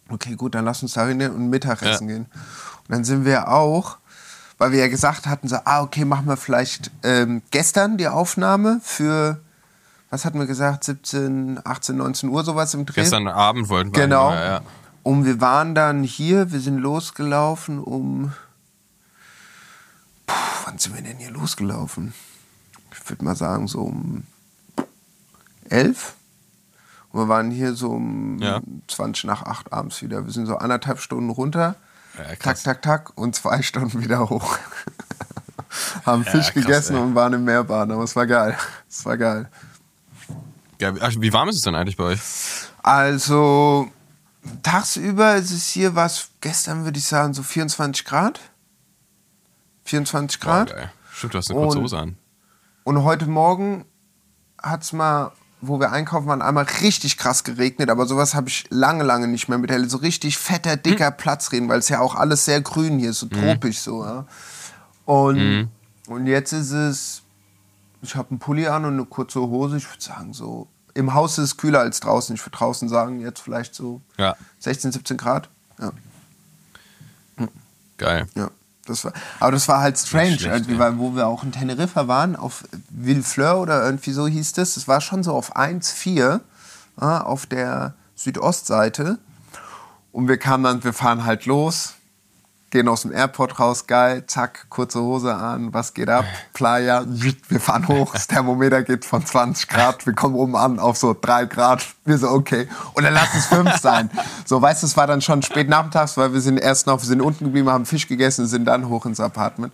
[0.09, 2.15] Okay, gut, dann lass uns da hin und Mittagessen Ja.
[2.15, 2.27] gehen.
[2.27, 3.99] Und dann sind wir auch,
[4.57, 8.81] weil wir ja gesagt hatten, so, ah, okay, machen wir vielleicht ähm, gestern die Aufnahme
[8.83, 9.41] für,
[10.09, 12.95] was hatten wir gesagt, 17, 18, 19 Uhr, sowas im Dreh.
[12.95, 14.03] Gestern Abend wollten wir.
[14.05, 14.31] Genau.
[14.33, 14.61] Ja, ja.
[15.07, 18.33] Und wir waren dann hier, wir sind losgelaufen um.
[20.27, 22.13] Puh, wann sind wir denn hier losgelaufen?
[22.93, 24.25] Ich würde mal sagen, so um
[25.71, 26.15] elf.
[27.13, 28.61] Und wir waren hier so um Ja.
[28.89, 30.25] 20 nach acht abends wieder.
[30.27, 31.77] Wir sind so anderthalb Stunden runter.
[32.19, 32.63] Ja, tak, krass.
[32.65, 33.13] tak, tak.
[33.17, 34.59] Und zwei Stunden wieder hoch.
[36.05, 37.03] Haben Ja, Fisch krass, gegessen ey.
[37.03, 37.93] und waren im Meerbahn.
[37.93, 38.59] Aber es war geil.
[38.91, 39.49] Es war geil.
[40.81, 40.93] Ja,
[41.23, 42.21] wie warm ist es denn eigentlich bei euch?
[42.83, 43.89] Also
[44.63, 48.41] tagsüber ist es hier was, gestern würde ich sagen so 24 Grad.
[49.85, 50.71] 24 Boah, Grad.
[50.71, 50.93] geil.
[51.13, 52.17] Stimmt, du hast eine kurze Hose an.
[52.85, 53.85] Und heute Morgen
[54.63, 57.91] hat es mal, wo wir einkaufen waren, einmal richtig krass geregnet.
[57.91, 61.79] Aber sowas habe ich lange, lange nicht mehr mit So richtig fetter, dicker Platzregen, weil
[61.79, 64.05] es ja auch alles sehr grün hier ist, so tropisch so.
[64.05, 64.27] Ja.
[65.05, 65.71] Und,
[66.09, 67.23] und jetzt ist es,
[68.03, 69.79] ich habe einen Pulli an und eine kurze Hose.
[69.79, 72.35] Ich würde sagen so, im Haus ist es kühler als draußen.
[72.35, 75.49] Ich würde draußen sagen, jetzt vielleicht so Ja, 16, 17 Grad.
[75.79, 75.93] Ja,
[77.99, 78.27] geil.
[78.35, 78.51] ja.
[78.87, 80.79] Das war, aber das war halt strange, schlecht, irgendwie, ja.
[80.79, 84.87] weil wo wir auch in Teneriffa waren, auf Villefleur oder irgendwie so hieß das, das
[84.87, 86.41] war schon so auf 1,4
[87.01, 89.19] ja, auf der Südostseite.
[90.13, 91.96] Und wir kamen dann, wir fahren halt los,
[92.77, 96.27] gehen aus dem Airport raus, geil, zack, kurze Hose an, was geht ab?
[96.53, 100.99] Playa, wir fahren hoch, das Thermometer geht von 20 Grad, wir kommen oben an auf
[100.99, 104.11] so 3 Grad, wir so, okay, und dann lass es 5 sein.
[104.45, 107.07] So, weißt du, es war dann schon spät nachmittags, weil wir sind erst noch, wir
[107.07, 109.73] sind unten geblieben, haben Fisch gegessen, sind dann hoch ins Apartment.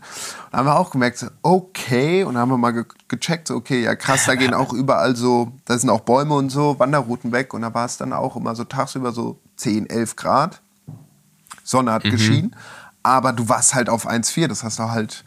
[0.53, 3.57] Und haben wir auch gemerkt, so, okay, und dann haben wir mal ge gecheckt, so,
[3.57, 7.33] okay, ja krass, da gehen auch überall so, da sind auch Bäume und so, Wanderrouten
[7.33, 10.61] weg und da war es dann auch immer so tagsüber so 10, 11 Grad.
[11.65, 12.57] Sonne hat geschienen,
[13.03, 15.25] aber du warst halt auf 1,4, das hast du halt.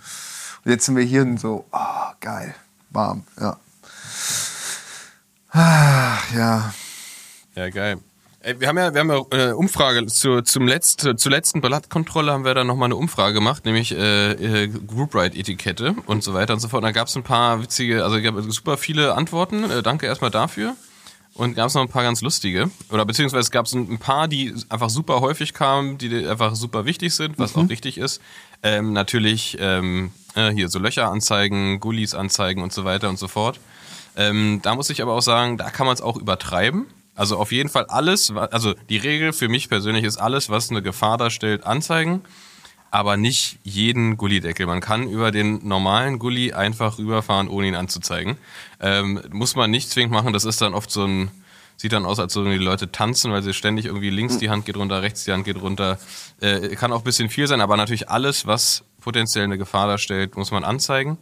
[0.63, 2.55] Und jetzt sind wir hier und so, oh, geil,
[2.89, 3.57] warm, ja.
[5.51, 6.73] Ach, ja.
[7.55, 7.99] Ja, geil.
[8.41, 12.31] Ey, wir haben ja, wir haben ja äh, Umfrage zu, zum Letzt, zur letzten Blattkontrolle
[12.31, 16.35] haben wir dann nochmal eine Umfrage gemacht, nämlich äh, äh, Group Ride Etikette und so
[16.35, 16.83] weiter und so fort.
[16.83, 19.63] Und da gab es ein paar witzige, also gab super viele Antworten.
[19.63, 20.75] Äh, danke erstmal dafür.
[21.35, 22.71] Und gab es noch ein paar ganz lustige.
[22.89, 27.13] Oder beziehungsweise es gab ein paar, die einfach super häufig kamen, die einfach super wichtig
[27.13, 28.21] sind, was auch richtig ist.
[28.63, 33.27] Ähm, natürlich ähm, äh, hier so Löcher anzeigen, Gullis anzeigen und so weiter und so
[33.27, 33.59] fort.
[34.15, 36.85] Ähm, da muss ich aber auch sagen, da kann man es auch übertreiben.
[37.15, 40.81] Also auf jeden Fall alles, also die Regel für mich persönlich ist alles, was eine
[40.81, 42.21] Gefahr darstellt, anzeigen,
[42.95, 44.65] aber nicht jeden Gullideckel.
[44.67, 48.37] Man kann über den normalen Gully einfach rüberfahren, ohne ihn anzuzeigen.
[48.79, 51.29] Ähm, muss man nicht zwingend machen, das ist dann oft so ein,
[51.75, 54.65] sieht dann aus, als würden die Leute tanzen, weil sie ständig irgendwie links die Hand
[54.65, 55.99] geht runter, rechts die Hand geht runter.
[56.39, 60.37] Äh, kann auch ein bisschen viel sein, aber natürlich alles, was potenziell eine Gefahr darstellt,
[60.37, 61.17] muss man anzeigen.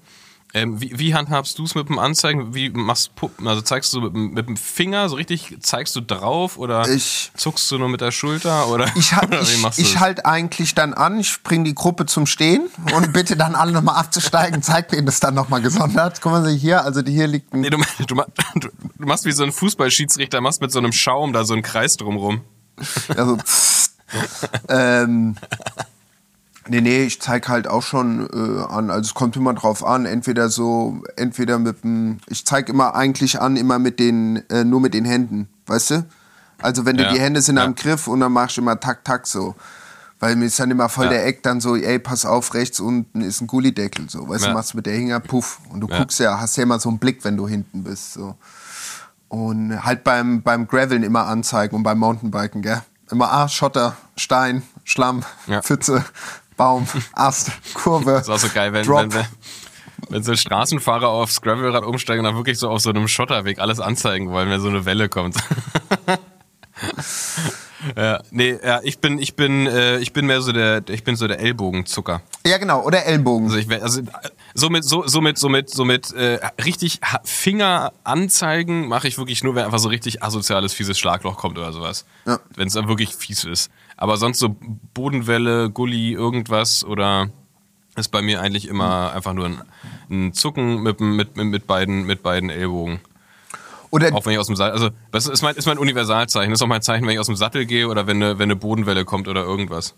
[0.56, 2.54] Ähm, wie, wie handhabst du es mit dem Anzeigen?
[2.54, 6.02] Wie machst Pu- also zeigst du mit, dem- mit dem Finger so richtig, zeigst du
[6.02, 10.00] drauf oder Ich- zuckst du nur mit der Schulter oder, Ich, halt, du das?
[10.00, 13.96] halt eigentlich dann an, ich bringe die Gruppe zum Stehen und bitte dann alle nochmal
[13.96, 16.22] abzusteigen, zeig denen das dann nochmal gesondert.
[16.22, 18.24] Guck mal, hier, also hier liegt ein Nee, du, du, du,
[18.60, 21.98] du machst wie so ein Fußballschiedsrichter, machst mit so einem Schaum da so einen Kreis
[21.98, 22.42] drumrum.
[23.18, 23.38] Also,
[24.70, 25.36] ähm,
[26.68, 28.90] nee, nee, ich zeig halt auch schon äh, an.
[28.90, 30.06] Also es kommt immer drauf an.
[30.06, 34.80] Entweder so, entweder mit dem, ich zeig immer eigentlich an, immer mit den, äh, nur
[34.82, 36.06] mit den Händen, weißt du?
[36.62, 37.64] Also wenn du Ja, die Hände sind ja.
[37.66, 39.56] am Griff und dann machst du immer tak, tak so.
[40.20, 41.12] Weil mir ist dann immer voll Ja.
[41.12, 44.30] der Eck dann so, ey, pass auf, rechts unten ist ein Gullideckel, so.
[44.30, 44.52] Weißt Ja.
[44.52, 45.60] du, machst mit der Hinger, puff.
[45.70, 48.36] Und du guckst ja, hast ja immer so einen Blick, wenn du hinten bist, so.
[49.28, 52.82] Und halt beim, beim Graveln immer anzeigen und beim Mountainbiken, gell?
[53.12, 55.24] Immer ah, Schotter, Stein, Schlamm.
[55.62, 56.06] Pfütze,
[56.56, 58.12] Baum, Ast, Kurve.
[58.12, 59.02] Das ist auch so geil, wenn, Drop.
[59.02, 59.26] wenn, wenn,
[60.10, 63.80] wenn so Straßenfahrer aufs Gravelrad umsteigen und dann wirklich so auf so einem Schotterweg alles
[63.80, 65.38] anzeigen wollen, wenn so eine Welle kommt.
[67.96, 71.16] ja, nee, ja, ich bin, ich bin, äh, ich bin mehr so der, ich bin
[71.16, 72.22] so der Ellbogenzucker.
[72.46, 73.46] Ja, genau, oder Ellbogen.
[73.46, 74.02] Also ich also
[74.54, 79.80] somit so somit somit somit äh, richtig Finger anzeigen mache ich wirklich nur wenn einfach
[79.80, 82.06] so richtig asoziales fieses Schlagloch kommt oder sowas.
[82.26, 82.40] Ja.
[82.56, 83.72] Wenn es dann wirklich fies ist.
[84.04, 84.58] Aber sonst so
[84.94, 87.30] Bodenwelle, Gully, irgendwas oder
[87.96, 89.62] ist bei mir eigentlich immer einfach nur ein,
[90.10, 93.00] ein Zucken mit, mit, mit, mit beiden mit beiden Ellbogen.
[93.92, 96.50] oder Auch wenn ich aus dem Sattel, also das ist mein, ist mein Universalzeichen.
[96.52, 98.52] Das ist auch mein Zeichen, wenn ich aus dem Sattel gehe oder wenn eine, wenn
[98.52, 99.96] eine Bodenwelle kommt oder irgendwas.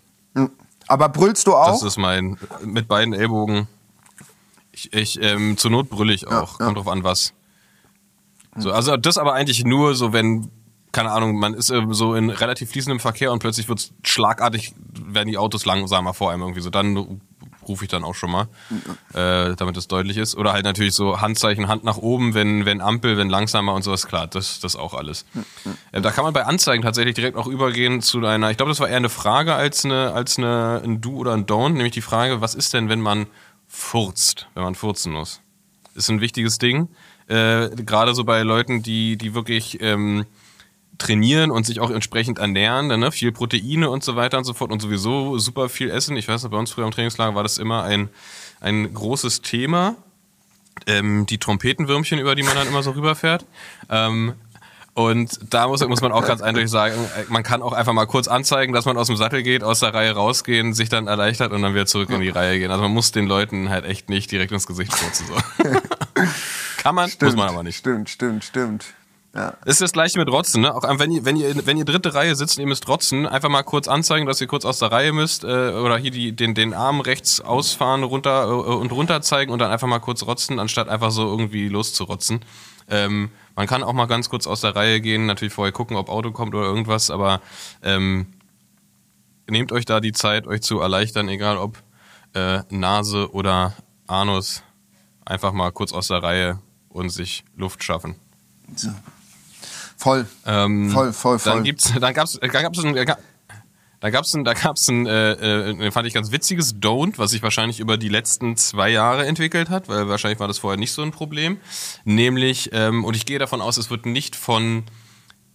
[0.86, 1.72] aber brüllst du auch?
[1.72, 3.66] Das ist mein, mit beiden Ellbogen.
[4.70, 6.58] Ich, ich ähm, zur Not brülle ich auch.
[6.58, 7.32] Kommt drauf an, was.
[8.56, 10.48] So, also das aber eigentlich nur so, wenn,
[10.96, 15.28] keine Ahnung, man ist ähm, so in relativ fließendem Verkehr und plötzlich wird schlagartig, werden
[15.28, 16.70] die Autos langsamer vor einem irgendwie so.
[16.70, 17.20] Dann
[17.68, 18.48] rufe ich dann auch schon mal,
[19.12, 20.36] äh, damit es deutlich ist.
[20.36, 24.06] Oder halt natürlich so Handzeichen, Hand nach oben, wenn, wenn Ampel, wenn langsamer und sowas,
[24.06, 25.26] klar, das, das auch alles.
[25.92, 28.80] Äh, da kann man bei Anzeigen tatsächlich direkt auch übergehen zu einer, ich glaube, das
[28.80, 32.00] war eher eine Frage als eine, als eine, ein Do oder ein Don't, nämlich die
[32.00, 33.26] Frage, was ist denn, wenn man
[33.68, 35.42] furzt, wenn man furzen muss?
[35.94, 36.88] Ist ein wichtiges Ding.
[37.26, 40.24] Äh, Gerade so bei Leuten, die, die wirklich ähm,
[40.98, 43.12] trainieren und sich auch entsprechend ernähren, dann, ne?
[43.12, 46.16] viel Proteine und so weiter und so fort und sowieso super viel essen.
[46.16, 48.08] Ich weiß noch, bei uns früher im Trainingslager war das immer ein,
[48.60, 49.96] ein großes Thema.
[50.86, 53.46] Ähm, die Trompetenwürmchen, über die man dann immer so rüberfährt.
[53.88, 54.34] Ähm,
[54.96, 56.94] und da muss, muss man auch ganz eindeutig sagen,
[57.28, 59.92] man kann auch einfach mal kurz anzeigen, dass man aus dem Sattel geht, aus der
[59.92, 62.70] Reihe rausgehen, sich dann erleichtert und dann wieder zurück in die Reihe gehen.
[62.70, 65.26] Also man muss den Leuten halt echt nicht direkt ins Gesicht furzen.
[65.26, 65.34] So.
[66.78, 67.76] kann man, muss man aber nicht.
[67.76, 68.86] Stimmt, stimmt, stimmt.
[69.36, 69.52] Ja.
[69.66, 70.74] Ist das gleiche mit Rotzen, ne?
[70.74, 73.50] Auch wenn ihr, wenn ihr, wenn ihr dritte Reihe sitzt und ihr müsst rotzen, einfach
[73.50, 76.54] mal kurz anzeigen, dass ihr kurz aus der Reihe müsst, äh, oder hier die, den,
[76.54, 80.58] den Arm rechts ausfahren, runter äh, und runter zeigen und dann einfach mal kurz rotzen,
[80.58, 82.40] anstatt einfach so irgendwie loszurotzen.
[82.88, 86.08] Ähm, man kann auch mal ganz kurz aus der Reihe gehen, natürlich vorher gucken, ob
[86.08, 87.42] Auto kommt oder irgendwas, aber
[87.82, 88.26] ähm,
[89.46, 91.82] nehmt euch da die Zeit, euch zu erleichtern, egal ob
[92.32, 93.74] äh, Nase oder
[94.06, 94.62] Anus,
[95.26, 98.14] einfach mal kurz aus der Reihe und sich Luft schaffen.
[98.74, 98.90] So.
[99.96, 100.26] Voll.
[100.46, 101.52] Ähm, voll, voll, voll.
[101.54, 102.94] Dann gibt's, dann gab's, dann gab's ein,
[104.00, 105.32] da gab's ein, da gab's ein, äh,
[105.70, 109.70] äh, fand ich ganz witziges Don't, was sich wahrscheinlich über die letzten zwei Jahre entwickelt
[109.70, 111.58] hat, weil wahrscheinlich war das vorher nicht so ein Problem.
[112.04, 114.84] Nämlich, ähm, und ich gehe davon aus, es wird nicht von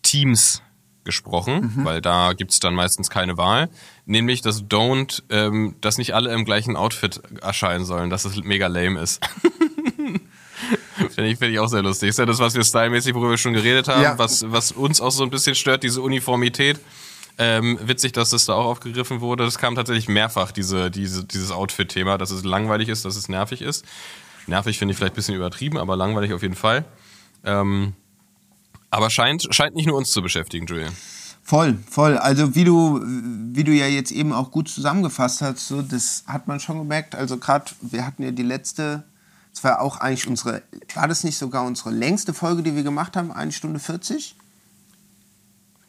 [0.01, 0.61] Teams
[1.03, 1.85] gesprochen, Mhm.
[1.85, 3.69] weil da gibt's dann meistens keine Wahl.
[4.05, 8.67] Nämlich das Don't, ähm, dass nicht alle im gleichen Outfit erscheinen sollen, dass es mega
[8.67, 9.19] lame ist.
[11.09, 12.09] Finde ich, finde ich auch sehr lustig.
[12.09, 14.17] Ist ja das, was wir stylmäßig, worüber wir schon geredet haben, Ja.
[14.17, 16.79] was, was uns auch so ein bisschen stört, diese Uniformität.
[17.37, 19.45] Ähm, witzig, dass das da auch aufgegriffen wurde.
[19.45, 23.61] Das kam tatsächlich mehrfach, diese, diese, dieses Outfit-Thema, dass es langweilig ist, dass es nervig
[23.61, 23.85] ist.
[24.47, 26.85] Nervig finde ich vielleicht ein bisschen übertrieben, aber langweilig auf jeden Fall.
[27.43, 27.93] Ähm,
[28.89, 30.91] aber scheint, scheint nicht nur uns zu beschäftigen, Julian.
[31.43, 32.17] Voll, voll.
[32.17, 36.47] Also wie du, wie du ja jetzt eben auch gut zusammengefasst hast, so, das hat
[36.47, 37.15] man schon gemerkt.
[37.15, 39.03] Also gerade, wir hatten ja die letzte,
[39.53, 40.61] das war auch eigentlich unsere,
[40.95, 44.35] war das nicht sogar unsere längste Folge, die wir gemacht haben, eine Stunde 40?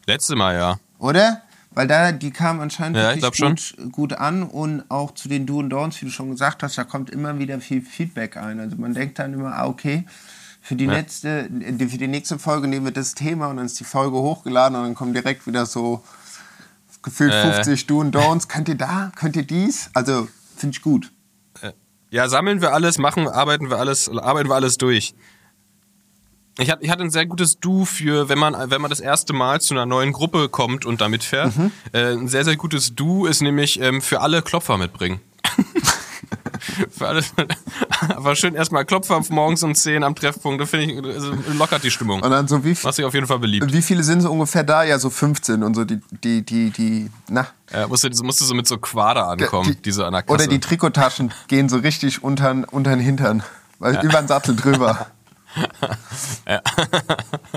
[0.07, 0.79] Letzte Mal, ja.
[0.99, 1.43] Oder?
[1.75, 5.73] Weil da, die kamen anscheinend Ja, gut, gut an und auch zu den Do und
[5.73, 8.61] Don'ts, wie du schon gesagt hast, da kommt immer wieder viel Feedback ein.
[8.61, 10.05] Also man denkt dann immer, ah, okay,
[10.61, 13.81] für die, letzte, die- für die nächste Folge nehmen wir das Thema und dann ist
[13.81, 16.05] die Folge hochgeladen und dann kommen direkt wieder so
[17.03, 17.55] gefühlt Äh.
[17.55, 18.49] 50 Do und Don'ts.
[18.49, 19.11] Könnt ihr da?
[19.17, 19.89] Könnt ihr dies?
[19.95, 21.11] Also, finde ich gut.
[22.13, 25.15] Ja, sammeln wir alles, machen, arbeiten wir alles, arbeiten wir alles durch.
[26.59, 29.33] Ich hatte, ich hatte ein sehr gutes Du für, wenn man, wenn man das erste
[29.33, 31.55] Mal zu einer neuen Gruppe kommt und da mitfährt.
[31.93, 35.21] Äh, ein sehr, sehr gutes Du ist nämlich ähm, für alle Klopfer mitbringen.
[36.91, 37.33] für alles.
[38.09, 41.91] Aber schön erstmal Klopfer morgens um 10 am Treffpunkt, da finde ich, also lockert die
[41.91, 42.23] Stimmung.
[42.23, 43.73] Und dann so, wie, Was sich auf jeden Fall beliebt.
[43.73, 44.83] wie viele sind so ungefähr da?
[44.83, 47.47] Ja, so 15 und so die, die, die, die, na.
[47.73, 50.35] Ja, musst, du, musst du so mit so Quader ankommen, die- diese an der Kasse.
[50.35, 53.43] Oder die Trikottaschen gehen so richtig untern, untern Hintern.
[53.79, 55.07] Weil über den Sattel drüber.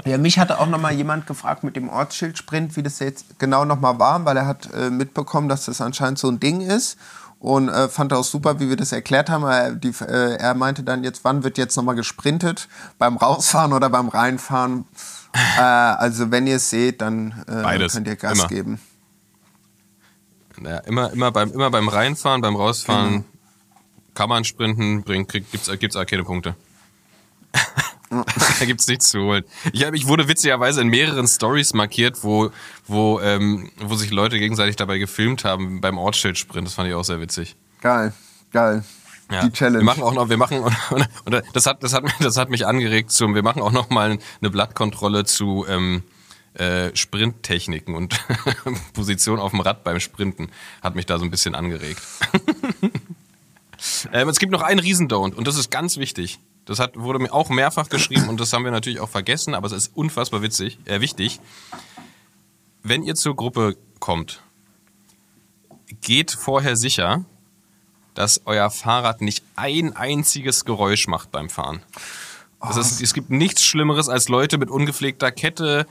[0.05, 0.17] ja.
[0.17, 3.79] mich hatte auch noch mal jemand gefragt mit dem Ortsschildsprint, wie das jetzt genau noch
[3.79, 6.97] mal war, weil er hat äh, mitbekommen, dass das anscheinend so ein Ding ist
[7.45, 9.43] und äh, fand auch super, wie wir das erklärt haben.
[9.43, 12.67] Er, die, äh, er meinte dann jetzt, wann wird jetzt noch mal gesprintet?
[12.97, 14.86] Beim Rausfahren oder beim Reinfahren?
[15.58, 18.47] äh, also wenn ihr es seht, dann äh, könnt ihr Gas Immer.
[18.47, 18.81] geben.
[20.60, 23.25] Ja, immer, immer, beim, immer beim Reinfahren, beim Rausfahren
[24.15, 26.55] kann man sprinten, bringt, kriegt, gibt's, gibt's auch keine Punkte.
[28.60, 29.43] da gibt's nichts zu holen.
[29.73, 32.51] Ich, hab, ich wurde witzigerweise in mehreren Stories markiert, wo,
[32.88, 36.67] wo, ähm, wo sich Leute gegenseitig dabei gefilmt haben beim Ortsschildsprint.
[36.67, 37.56] Das fand ich auch sehr witzig.
[37.82, 38.13] Geil,
[38.51, 38.84] geil.
[39.32, 39.43] Ja.
[39.47, 39.80] Die Challenge.
[39.80, 42.38] Wir machen auch noch, wir machen, und, und, und das hat, das hat, mich- das
[42.38, 46.04] hat mich angeregt zum, wir machen auch noch mal eine Blattkontrolle zu ähm,
[46.54, 48.19] äh, Sprinttechniken und
[48.93, 50.49] Position auf dem Rad beim Sprinten.
[50.82, 52.01] Hat mich da so ein bisschen angeregt.
[54.13, 56.39] Ähm, es gibt noch einen Riesendon't und das ist ganz wichtig.
[56.65, 59.67] Das hat, wurde mir auch mehrfach geschrieben und das haben wir natürlich auch vergessen, aber
[59.67, 61.39] es ist unfassbar witzig, äh, wichtig.
[62.81, 64.41] Wenn ihr zur Gruppe kommt,
[66.01, 67.25] geht vorher sicher,
[68.13, 71.81] dass euer Fahrrad nicht ein einziges Geräusch macht beim Fahren.
[72.62, 75.86] Das ist, es gibt nichts Schlimmeres als Leute mit ungepflegter Kette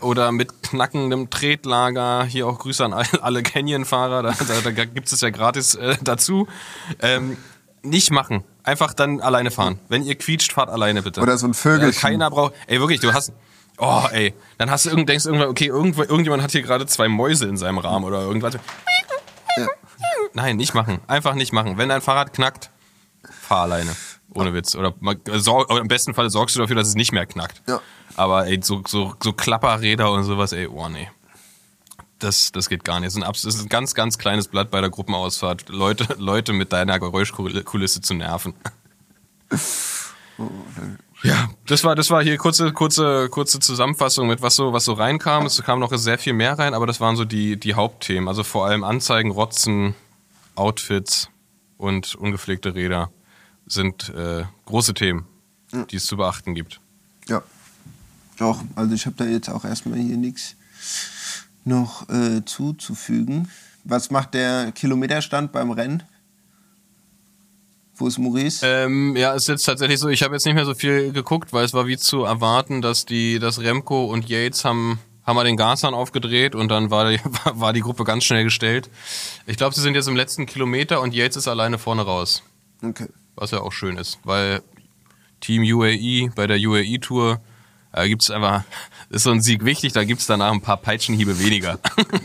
[0.00, 2.24] oder mit knackendem Tretlager.
[2.24, 6.48] Hier auch Grüße an alle- Canyon-Fahrer, da, da, da gibt es ja gratis äh, dazu.
[7.00, 7.36] Ähm,
[7.82, 8.44] nicht machen.
[8.64, 9.78] Einfach dann alleine fahren.
[9.88, 11.20] Wenn ihr quietscht, fahrt alleine bitte.
[11.20, 11.90] Oder so ein Vögelchen.
[11.98, 12.54] Äh, keiner braucht.
[12.66, 13.32] Ey, wirklich, du hast.
[13.78, 14.34] Oh, ey.
[14.58, 17.56] Dann hast du irgend, denkst irgendwann, okay, irgendwo, irgendjemand hat hier gerade zwei Mäuse in
[17.56, 18.54] seinem Rahmen oder irgendwas.
[20.34, 21.00] Nein, nicht machen.
[21.06, 21.78] Einfach nicht machen.
[21.78, 22.70] Wenn dein Fahrrad knackt,
[23.40, 23.94] fahr alleine.
[24.34, 24.74] Ohne Witz.
[24.74, 24.94] Oder,
[25.38, 27.62] sorg, oder im besten Fall sorgst du dafür, dass es nicht mehr knackt.
[27.66, 27.80] Ja.
[28.18, 31.08] Aber ey, so, so, so Klapperräder und sowas, ey, oh nee.
[32.18, 33.16] Das, das geht gar nicht.
[33.16, 38.00] Das ist, ein, ganz, ganz kleines Blatt bei der Gruppenausfahrt, Leute, Leute mit deiner Geräuschkulisse
[38.00, 38.54] zu nerven.
[41.22, 44.94] Ja, das war, das war hier kurze, kurze, kurze Zusammenfassung mit was so, was so
[44.94, 45.46] reinkam.
[45.46, 48.28] Es kam noch sehr viel mehr rein, aber das waren so die, die Hauptthemen.
[48.28, 49.94] Also vor allem Anzeigen, Rotzen,
[50.56, 51.30] Outfits
[51.76, 53.12] und ungepflegte Räder
[53.66, 55.26] sind äh, große Themen,
[55.90, 56.80] die es zu beachten gibt.
[57.28, 57.42] Ja.
[58.38, 60.54] Doch, also ich habe da jetzt auch erstmal hier nichts
[61.64, 63.50] noch äh, zuzufügen.
[63.84, 66.02] Was macht der Kilometerstand beim Rennen?
[67.96, 68.64] Wo ist Maurice?
[68.64, 71.52] Ähm, ja, es ist jetzt tatsächlich so, ich habe jetzt nicht mehr so viel geguckt,
[71.52, 75.44] weil es war wie zu erwarten, dass die, dass Remco und Yates haben, haben mal
[75.44, 78.88] den Gashahn aufgedreht und dann war die, war die Gruppe ganz schnell gestellt.
[79.46, 82.44] Ich glaube, sie sind jetzt im letzten Kilometer und Yates ist alleine vorne raus.
[82.82, 83.08] Okay.
[83.34, 84.62] Was ja auch schön ist, weil
[85.40, 87.40] Team UAE bei der UAE-Tour
[87.98, 88.62] da gibt's einfach,
[89.10, 91.80] ist so ein Sieg wichtig, da gibt's danach ein paar Peitschenhiebe weniger.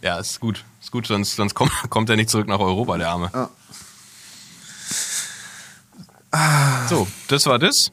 [0.00, 0.62] ja, ist gut.
[0.80, 3.32] Ist gut, sonst, sonst kommt, kommt er nicht zurück nach Europa, der Arme.
[3.34, 3.50] Ja.
[6.88, 7.90] So, das war das.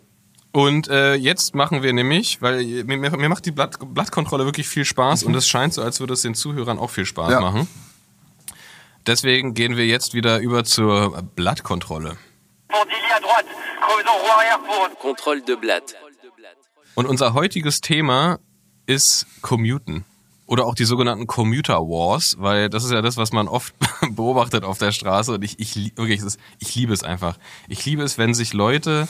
[0.52, 4.86] Und äh, jetzt machen wir nämlich, weil mir, mir macht die Blatt, Blattkontrolle wirklich viel
[4.86, 7.42] Spaß und es scheint so, als würde es den Zuhörern auch viel Spaß Ja.
[7.42, 7.68] machen.
[9.08, 12.18] Deswegen gehen wir jetzt wieder über zur Blattkontrolle.
[12.70, 13.48] À droite,
[15.02, 15.96] Contrôle de Blatt.
[16.96, 18.40] Und unser heutiges Thema
[18.86, 20.06] ist Commuten.
[20.48, 23.74] Oder auch die sogenannten Commuter Wars, weil das ist ja das, was man oft
[24.12, 25.34] beobachtet auf der Straße.
[25.34, 27.38] Und ich, ich, wirklich, es ist, ich liebe es einfach.
[27.68, 29.08] Ich liebe es, wenn sich Leute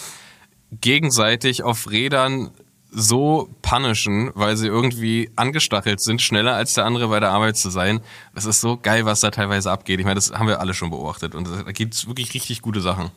[0.71, 2.51] gegenseitig auf Rädern
[2.89, 7.69] so punishen, weil sie irgendwie angestachelt sind, schneller als der andere bei der Arbeit zu
[7.69, 7.99] sein.
[8.33, 9.99] Das ist so geil, was da teilweise abgeht.
[9.99, 11.35] Ich meine, das haben wir alle schon beobachtet.
[11.35, 13.11] Und da gibt's wirklich richtig gute Sachen.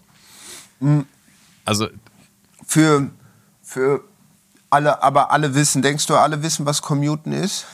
[1.68, 1.88] Also,
[2.66, 3.10] Für,
[3.62, 4.02] für
[4.70, 7.66] alle, aber alle wissen, denkst du, alle wissen, was Commuten ist?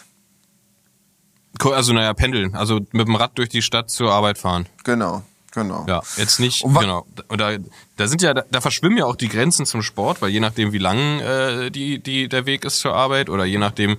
[1.62, 2.56] also naja, pendeln.
[2.56, 4.66] Also mit dem Rad durch die Stadt zur Arbeit fahren.
[4.82, 5.22] Genau,
[5.52, 5.86] Genau.
[5.88, 7.06] Ja, jetzt nicht, Und genau.
[7.28, 7.56] Da,
[7.96, 10.72] da sind ja, da, da verschwimmen ja auch die Grenzen zum Sport, weil je nachdem,
[10.72, 13.96] wie lang äh, die, die, der Weg ist zur Arbeit oder je nachdem,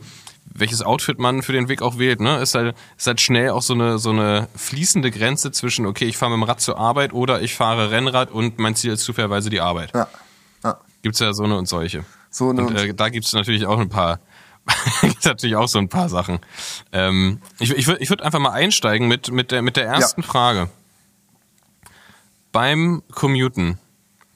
[0.58, 3.62] welches Outfit man für den Weg auch wählt, ne, ist halt, ist halt schnell auch
[3.62, 7.12] so eine, so eine fließende Grenze zwischen, okay, ich fahre mit dem Rad zur Arbeit
[7.14, 9.92] oder ich fahre Rennrad und mein Ziel ist zufälligerweise die Arbeit.
[9.94, 10.08] Ja.
[10.64, 10.78] ja.
[11.02, 12.06] Gibt's ja so eine und solche.
[12.30, 14.20] So eine und und- äh, da gibt's natürlich auch ein paar,
[15.02, 16.40] gibt's natürlich auch so ein paar Sachen.
[16.94, 20.22] Ähm, ich ich würde ich würd einfach mal einsteigen mit, mit, der, mit der ersten
[20.22, 20.28] Ja.
[20.28, 20.70] Frage.
[22.54, 23.78] Beim Commuten,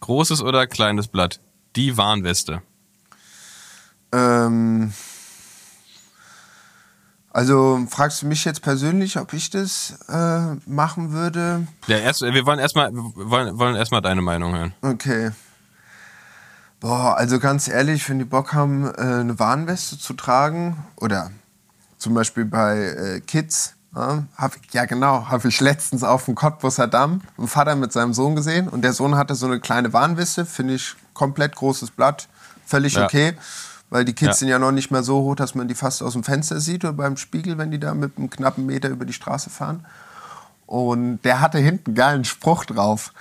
[0.02, 1.40] großes oder kleines Blatt,
[1.78, 2.62] die Warnweste.
[4.12, 4.92] Ähm,
[7.32, 11.68] also fragst du mich jetzt persönlich, ob ich das äh, machen würde?
[11.88, 14.74] Der erste, wir wollen erstmal wollen, wollen erstmal deine Meinung hören.
[14.82, 15.32] Okay.
[16.80, 21.32] Boah, also ganz ehrlich, wenn die Bock haben, äh, eine Warnweste zu tragen oder
[21.98, 26.88] zum Beispiel bei äh, Kids, ja, hab ja genau, habe ich letztens auf dem Cottbusser
[26.88, 30.46] Damm einen Vater mit seinem Sohn gesehen und der Sohn hatte so eine kleine Warnweste,
[30.46, 32.28] finde ich komplett großes Blatt,
[32.66, 33.06] völlig Ja.
[33.06, 33.34] okay,
[33.90, 34.34] weil die Kids Ja.
[34.34, 36.84] sind ja noch nicht mehr so hoch, dass man die fast aus dem Fenster sieht
[36.84, 39.86] oder beim Spiegel, wenn die da mit einem knappen Meter über die Straße fahren.
[40.66, 43.14] Und der hatte hinten einen geilen Spruch drauf.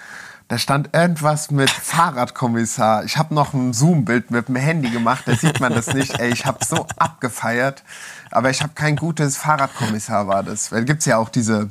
[0.49, 3.05] Da stand irgendwas mit Fahrradkommissar.
[3.05, 6.19] Ich habe noch ein Zoom-Bild mit dem Handy gemacht, da sieht man das nicht.
[6.21, 7.83] Ey, ich habe so abgefeiert.
[8.31, 10.73] Aber ich habe kein gutes Fahrradkommissar war das.
[10.73, 11.69] Weil gibt's ja auch diese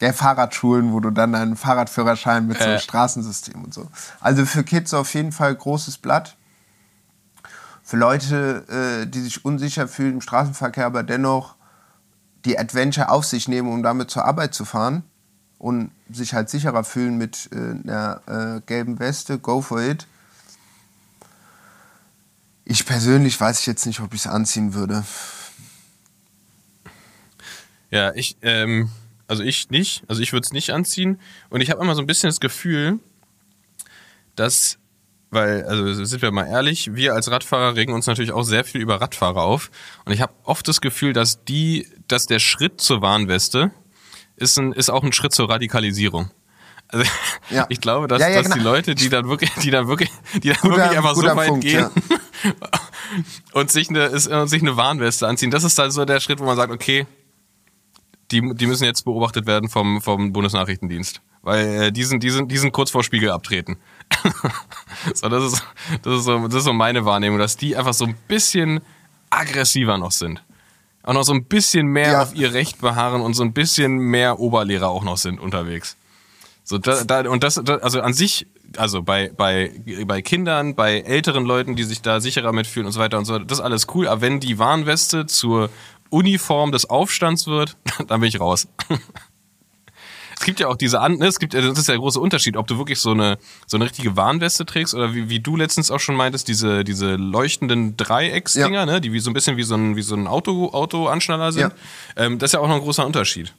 [0.00, 2.80] der Fahrradschulen, wo du dann deinen Fahrradführerschein mit so einem Äh.
[2.80, 3.86] Straßensystem und so.
[4.20, 6.36] Also für Kids auf jeden Fall großes Blatt.
[7.90, 11.56] Für Leute, äh, die sich unsicher fühlen im Straßenverkehr, aber dennoch
[12.44, 15.02] die Adventure auf sich nehmen, um damit zur Arbeit zu fahren
[15.58, 20.06] und sich halt sicherer fühlen mit äh, einer äh, gelben Weste, go for it.
[22.64, 25.02] Ich persönlich weiß ich jetzt nicht, ob ich es anziehen würde.
[27.90, 28.88] Ja, ich, ähm,
[29.26, 31.18] also ich nicht, also ich würde es nicht anziehen.
[31.48, 33.00] Und ich habe immer so ein bisschen das Gefühl,
[34.36, 34.78] dass,
[35.30, 38.80] weil, also sind wir mal ehrlich, wir als Radfahrer regen uns natürlich auch sehr viel
[38.80, 39.70] über Radfahrer auf.
[40.04, 43.70] Und ich habe oft das Gefühl, dass die, dass der Schritt zur Warnweste
[44.36, 46.30] ist, ein, ist auch ein Schritt zur Radikalisierung.
[46.88, 47.04] Also
[47.50, 47.66] Ja.
[47.68, 48.56] ich glaube, dass, Ja, ja, dass genau.
[48.56, 50.10] die Leute, die dann wirklich, die dann wirklich,
[50.42, 51.88] die dann Guter- wirklich einfach so weit Punkt, gehen
[53.52, 56.40] und sich eine, ist, und sich eine Warnweste anziehen, das ist dann so der Schritt,
[56.40, 57.06] wo man sagt, okay,
[58.30, 61.20] die, die müssen jetzt beobachtet werden vom, vom Bundesnachrichtendienst.
[61.42, 63.76] Weil äh, die, sind, die, sind, die sind kurz vor Spiegel abtreten.
[65.14, 65.64] so, das, ist,
[66.02, 68.80] das, ist so, das ist so meine Wahrnehmung, dass die einfach so ein bisschen
[69.30, 70.42] aggressiver noch sind.
[71.02, 72.22] Auch noch so ein bisschen mehr Ja.
[72.22, 75.96] auf ihr Recht beharren und so ein bisschen mehr Oberlehrer auch noch sind unterwegs.
[76.64, 78.46] So, da, da, und das, da, also an sich,
[78.76, 79.72] also bei, bei,
[80.06, 83.38] bei Kindern, bei älteren Leuten, die sich da sicherer mitfühlen und so weiter und so,
[83.38, 84.06] das ist alles cool.
[84.06, 85.70] Aber wenn die Warnweste zur
[86.10, 87.76] Uniform des Aufstands wird,
[88.08, 88.68] dann bin ich raus.
[90.40, 92.56] Es gibt ja auch diese ne, es gibt, ja- das ist ja der große Unterschied,
[92.56, 93.36] ob du wirklich so eine,
[93.66, 97.16] so eine richtige Warnweste trägst oder wie, wie du letztens auch schon meintest, diese, diese
[97.16, 98.86] leuchtenden Dreiecksdinger, Ja.
[98.86, 101.74] ne, die wie so ein bisschen wie so ein, wie so ein Auto, Auto-Anschnaller sind.
[102.16, 103.52] Ähm, das ist ja auch noch ein großer Unterschied.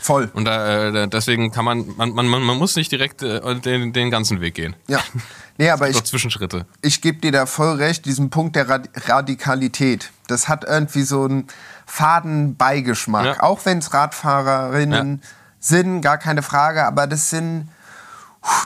[0.00, 0.30] Voll.
[0.34, 4.10] Und da, äh, deswegen kann man, man, man, man muss nicht direkt äh, den, den
[4.10, 4.74] ganzen Weg gehen.
[4.88, 5.00] Ja.
[5.58, 6.66] Nee, aber ich, Zwischenschritte.
[6.82, 10.10] ich gebe dir da voll recht, diesen Punkt der Rad Radikalität.
[10.26, 11.46] Das hat irgendwie so einen
[11.86, 13.24] faden Beigeschmack.
[13.24, 13.42] Ja.
[13.42, 15.22] Auch wenn es Radfahrerinnen
[15.60, 17.68] sind, gar keine Frage, aber das sind.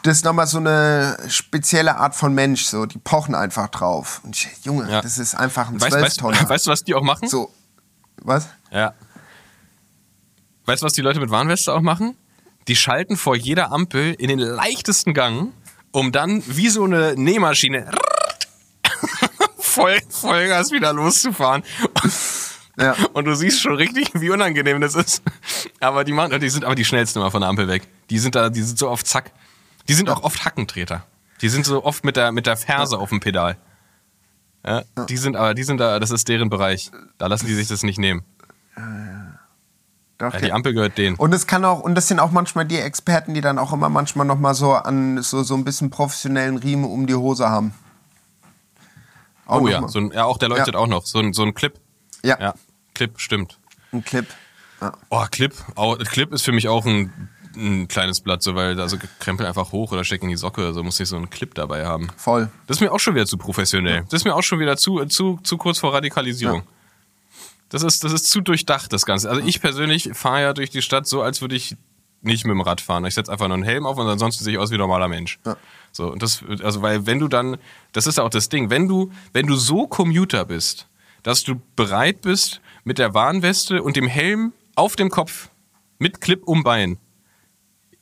[0.03, 2.84] Das ist nochmal so eine spezielle Art von Mensch, so.
[2.84, 4.20] Die pochen einfach drauf.
[4.24, 5.01] Und ich, Junge, Ja.
[5.01, 7.28] das ist einfach ein Weißt, weißt, weißt du, was die auch machen?
[7.28, 7.51] So.
[8.22, 8.49] Was?
[8.70, 8.93] Ja.
[10.66, 12.14] Weißt du, was die Leute mit Warnweste auch machen?
[12.68, 15.53] Die schalten vor jeder Ampel in den leichtesten Gang,
[15.93, 17.91] um dann wie so eine Nähmaschine
[19.59, 21.62] voll, Vollgas wieder loszufahren.
[22.81, 22.95] Ja.
[23.12, 25.22] Und du siehst schon richtig, wie unangenehm das ist.
[25.81, 27.87] Aber die machen, die sind aber die schnellsten immer von der Ampel weg.
[28.09, 29.31] Die sind da, die sind so oft zack.
[29.89, 31.05] Die sind auch oft Hackentreter.
[31.43, 33.57] Die sind so oft mit der, mit der Ferse auf dem Pedal.
[34.64, 36.91] Ja, die sind aber, die sind da, das ist deren Bereich.
[37.18, 38.22] Da lassen die sich das nicht nehmen.
[40.18, 41.16] Doch, Ja, die- Ampel gehört denen.
[41.16, 43.89] Und es kann auch, und das sind auch manchmal die Experten, die dann auch immer
[43.89, 47.72] manchmal noch mal so an so, so ein bisschen professionellen Riemen um die Hose haben.
[49.47, 50.81] Auch Oh ja, so ein, ja, auch der leuchtet Ja.
[50.81, 51.07] auch noch.
[51.07, 51.72] So ein, so ein Clip.
[52.22, 52.55] Ja, Ja,
[52.95, 53.59] Clip, stimmt.
[53.93, 54.26] ein Clip.
[54.80, 54.93] Ja.
[55.11, 55.55] Oh, Clip.
[55.74, 59.47] Auch, Clip ist für mich auch ein, ein kleines Blatt, so, weil da so krempel
[59.47, 62.09] einfach hoch oder steck in die Socke, also muss ich so einen Clip dabei haben.
[62.16, 62.51] Voll.
[62.66, 64.05] Das ist mir auch schon wieder zu professionell.
[64.05, 66.61] Das ist mir auch schon wieder zu, zu, zu kurz vor Radikalisierung.
[66.61, 66.66] Ja.
[67.68, 69.30] Das ist, das ist zu durchdacht, das Ganze.
[69.30, 71.76] Also ich persönlich fahre ja durch die Stadt so, als würde ich
[72.22, 73.05] nicht mit dem Rad fahren.
[73.05, 75.09] Ich setze einfach nur einen Helm auf und ansonsten sehe ich aus wie ein normaler
[75.09, 75.38] Mensch.
[75.47, 75.57] Ja.
[75.93, 77.57] So, und das, also, weil wenn du dann,
[77.93, 80.86] das ist auch das Ding, wenn du, wenn du so Commuter bist,
[81.22, 85.49] dass du bereit bist, mit der Warnweste und dem Helm auf dem Kopf,
[85.99, 86.99] mit Clip um Bein,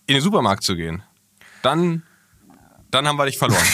[0.07, 1.03] in den Supermarkt zu gehen,
[1.62, 2.03] dann,
[2.91, 3.62] dann haben wir dich verloren.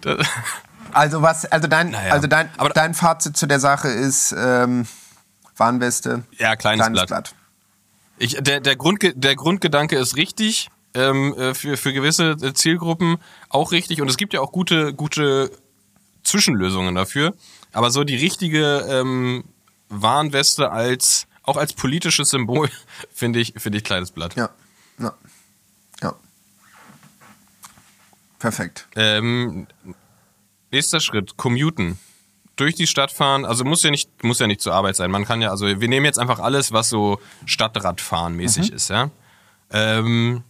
[0.00, 0.26] Das-
[0.92, 4.86] Also was, also dein, Naja, also dein, aber- dein Fazit zu der Sache ist ähm,
[5.56, 6.24] Warnweste.
[6.38, 7.34] Ja, kleines Blatt.
[8.18, 13.16] Ich, der, der, Grundge der Grundgedanke ist richtig, ähm, äh, für, für gewisse Zielgruppen
[13.48, 14.00] auch richtig.
[14.02, 15.50] Und es gibt ja auch gute, gute
[16.22, 17.34] Zwischenlösungen dafür.
[17.72, 19.44] Aber so die richtige ähm,
[19.88, 22.68] Warnweste als auch als politisches Symbol
[23.12, 24.36] finde ich, finde ich kleines Blatt.
[24.36, 24.50] Ja,
[24.98, 25.14] ja,
[26.02, 26.14] ja.
[28.38, 28.88] Perfekt.
[28.96, 29.66] Ähm,
[30.70, 31.98] nächster Schritt, commuten.
[32.56, 35.10] Durch die Stadt fahren, also muss ja nicht, muss ja nicht zur Arbeit sein.
[35.10, 39.10] Man kann ja, also wir nehmen jetzt einfach alles, was so Stadtradfahren mäßig ist, ja.
[39.70, 40.44] Ähm,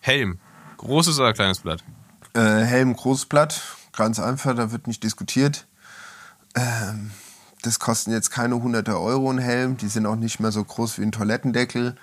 [0.00, 0.38] Helm.
[0.78, 1.84] Großes oder kleines Blatt?
[2.32, 3.60] Äh, Helm, großes Blatt,
[4.00, 5.66] ganz einfach, da wird nicht diskutiert.
[6.54, 7.10] Ähm,
[7.60, 10.98] das kosten jetzt keine hunderte Euro ein Helm, die sind auch nicht mehr so groß
[10.98, 11.96] wie ein Toilettendeckel.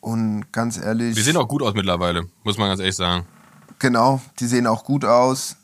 [0.00, 1.16] Und ganz ehrlich.
[1.16, 3.26] Die sehen auch gut aus mittlerweile, muss man ganz ehrlich sagen.
[3.80, 5.56] Genau, die sehen auch gut aus.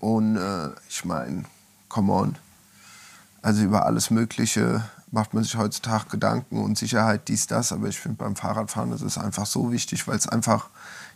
[0.00, 1.44] Und äh, ich meine,
[1.88, 2.38] come on.
[3.40, 7.70] Also über alles Mögliche macht man sich heutzutage Gedanken und Sicherheit, dies, das.
[7.70, 10.70] Aber ich finde beim Fahrradfahren ist es einfach so wichtig, weil es einfach,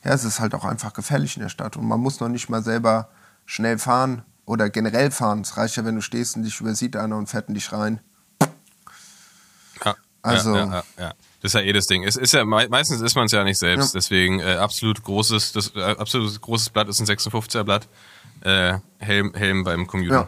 [0.04, 1.76] ja, es ist halt auch einfach gefährlich in der Stadt.
[1.76, 3.08] Und man muss noch nicht mal selber
[3.46, 5.40] schnell fahren oder generell fahren.
[5.40, 8.00] Es reicht ja, wenn du stehst und dich übersieht einer und fährt in dich rein.
[9.84, 11.12] Ja, Also- ja, ja, ja.
[11.42, 12.02] Das ist ja eh das Ding.
[12.02, 13.94] Es ist ja mei- meistens ist man es ja nicht selbst.
[13.94, 17.86] Deswegen äh, absolut großes, das äh, absolut großes Blatt ist ein 56er Blatt.
[18.40, 20.12] Äh, Helm, Helm beim Commuten.
[20.12, 20.26] Ja.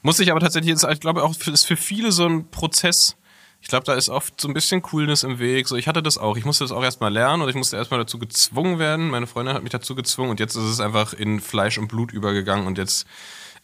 [0.00, 3.16] Muss ich aber tatsächlich jetzt, ich glaube auch, ist für viele so ein Prozess.
[3.60, 5.68] Ich glaube, da ist oft so ein bisschen Coolness im Weg.
[5.68, 6.36] So, ich hatte das auch.
[6.36, 9.10] Ich musste das auch erstmal lernen und ich musste erstmal dazu gezwungen werden.
[9.10, 12.12] Meine Freundin hat mich dazu gezwungen und jetzt ist es einfach in Fleisch und Blut
[12.12, 13.06] übergegangen und jetzt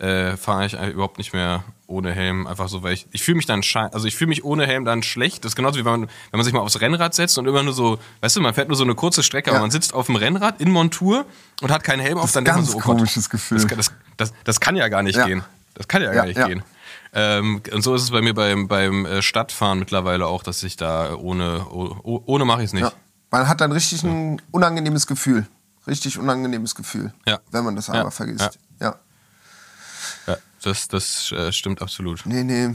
[0.01, 2.49] äh, fahre ich überhaupt nicht mehr ohne Helm.
[2.49, 5.05] Einfach so, weil ich, ich fühle mich dann also ich fühle mich ohne Helm dann
[5.05, 5.45] schlecht.
[5.45, 7.63] Das ist genauso wie wenn man, wenn man sich mal aufs Rennrad setzt und immer
[7.63, 9.55] nur so, weißt du, man fährt nur so eine kurze Strecke, Ja.
[9.57, 11.25] aber man sitzt auf dem Rennrad in Montur
[11.63, 13.59] und hat keinen Helm auf, dann denkt man ganz so, oh Gott, komisches Gefühl.
[13.59, 15.27] Das, kann- das, das, das kann ja gar nicht Ja.
[15.27, 15.45] gehen.
[15.75, 16.49] Das kann ja gar Ja, nicht ja.
[16.49, 16.63] gehen.
[17.17, 20.77] Ähm, und so ist es bei mir beim, beim äh, Stadtfahren mittlerweile auch, dass ich
[20.77, 22.83] da ohne, oh, ohne mache ich es nicht.
[22.83, 22.93] Ja.
[23.31, 25.47] Man hat dann richtig ein unangenehmes Gefühl.
[25.87, 27.41] Richtig unangenehmes Gefühl, Ja.
[27.51, 27.95] wenn man das Ja.
[27.95, 28.59] einmal vergisst.
[28.81, 28.97] ja.
[30.27, 32.23] Ja, das das äh, stimmt absolut.
[32.27, 32.75] Nee, nee.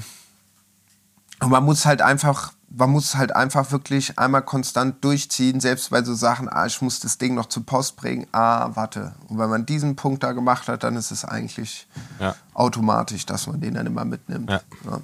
[1.42, 6.04] Und man muss halt einfach, man muss halt einfach wirklich einmal konstant durchziehen, selbst bei
[6.04, 9.16] so Sachen, ah, ich muss das Ding noch zur Post bringen, ah, warte.
[9.28, 11.88] Und wenn man diesen Punkt da gemacht hat, dann ist es eigentlich
[12.20, 12.36] Ja.
[12.54, 14.50] automatisch, dass man den dann immer mitnimmt.
[14.50, 14.62] Ja.
[14.86, 15.02] Ja.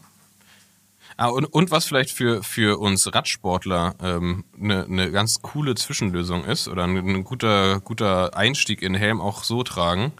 [1.18, 6.44] Ah, und, und was vielleicht für, für uns Radsportler eine ne ne ganz coole Zwischenlösung
[6.44, 10.12] ist oder ein, ein guter, guter Einstieg in Helm auch so tragen,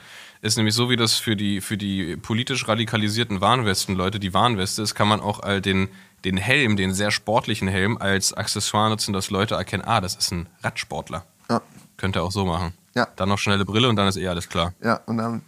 [0.42, 4.96] ist nämlich so wie das für die, für die politisch radikalisierten Warnwesten-Leute die Warnweste ist,
[4.96, 5.90] kann man auch all den,
[6.26, 10.32] den Helm, den sehr sportlichen Helm, als Accessoire nutzen, dass Leute erkennen, ah, das ist
[10.32, 11.24] ein Radsportler.
[11.50, 11.62] Ja.
[11.98, 12.74] Könnte auch so machen.
[12.96, 13.08] Ja.
[13.16, 14.74] Dann noch schnelle Brille und dann ist eh alles klar.
[14.84, 15.42] ja, und dann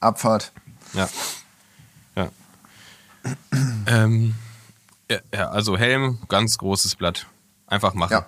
[0.00, 0.52] Abfahrt.
[0.92, 1.08] Ja.
[2.16, 2.30] Ja.
[3.86, 4.34] ähm,
[5.10, 7.26] ja, ja, also Helm, ganz großes Blatt.
[7.66, 8.12] Einfach machen.
[8.12, 8.26] Ja.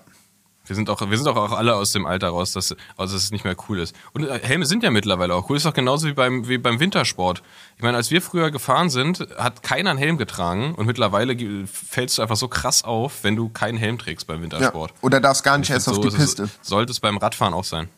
[0.64, 3.30] Wir sind, auch, wir sind auch alle aus dem Alter raus, dass, also dass es
[3.32, 3.96] nicht mehr cool ist.
[4.12, 5.56] Und äh, Helme sind ja mittlerweile auch cool.
[5.56, 7.42] Ist doch genauso wie beim, wie beim Wintersport.
[7.76, 10.74] Ich meine, als wir früher gefahren sind, hat keiner einen Helm getragen.
[10.76, 11.36] Und mittlerweile
[11.66, 14.42] fällst du einfach so krass auf, wenn du keinen Helm trägst beim Ja.
[14.44, 14.94] Wintersport.
[15.00, 16.58] Oder darfst gar nicht Ich erst find, auf so die ist es- Piste.
[16.62, 17.88] Sollte es beim Radfahren auch sein.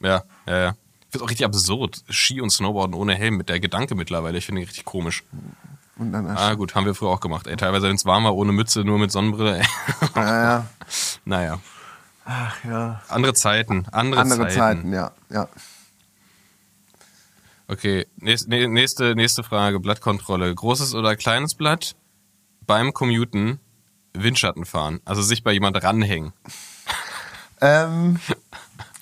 [0.00, 0.68] Ja, ja, ja.
[1.06, 2.02] Ich finde auch richtig absurd.
[2.10, 4.36] Ski und Snowboarden ohne Helm mit der Gedanke mittlerweile.
[4.36, 5.24] Ich finde ihn richtig komisch.
[6.36, 7.46] Ah, gut, haben wir früher auch gemacht.
[7.46, 9.58] Ey, teilweise, wenn es warm war, ohne Mütze, nur mit Sonnenbrille.
[9.60, 9.64] Ey.
[10.14, 10.66] ja, ja.
[11.24, 11.58] naja.
[12.30, 13.00] Ach ja.
[13.08, 13.86] Andere Zeiten.
[13.90, 14.58] Andere, Andere Zeiten.
[14.58, 15.12] Zeiten, ja.
[15.30, 15.48] ja.
[17.68, 19.80] Okay, nächste, nächste, nächste Frage.
[19.80, 20.54] Blattkontrolle.
[20.54, 21.96] Großes oder kleines Blatt?
[22.66, 23.60] Beim Commuten
[24.12, 25.00] Windschatten fahren.
[25.06, 26.34] Also sich bei jemand ranhängen.
[27.62, 28.20] Ähm,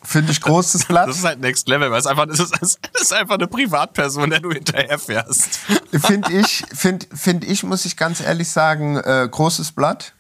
[0.05, 1.09] Finde ich großes Blatt.
[1.09, 4.31] Das ist halt Next Level, weil es einfach, das ist, das ist einfach eine Privatperson,
[4.31, 5.59] der du hinterher fährst.
[5.93, 10.13] Finde ich, find, find ich, muss ich ganz ehrlich sagen, äh, großes Blatt.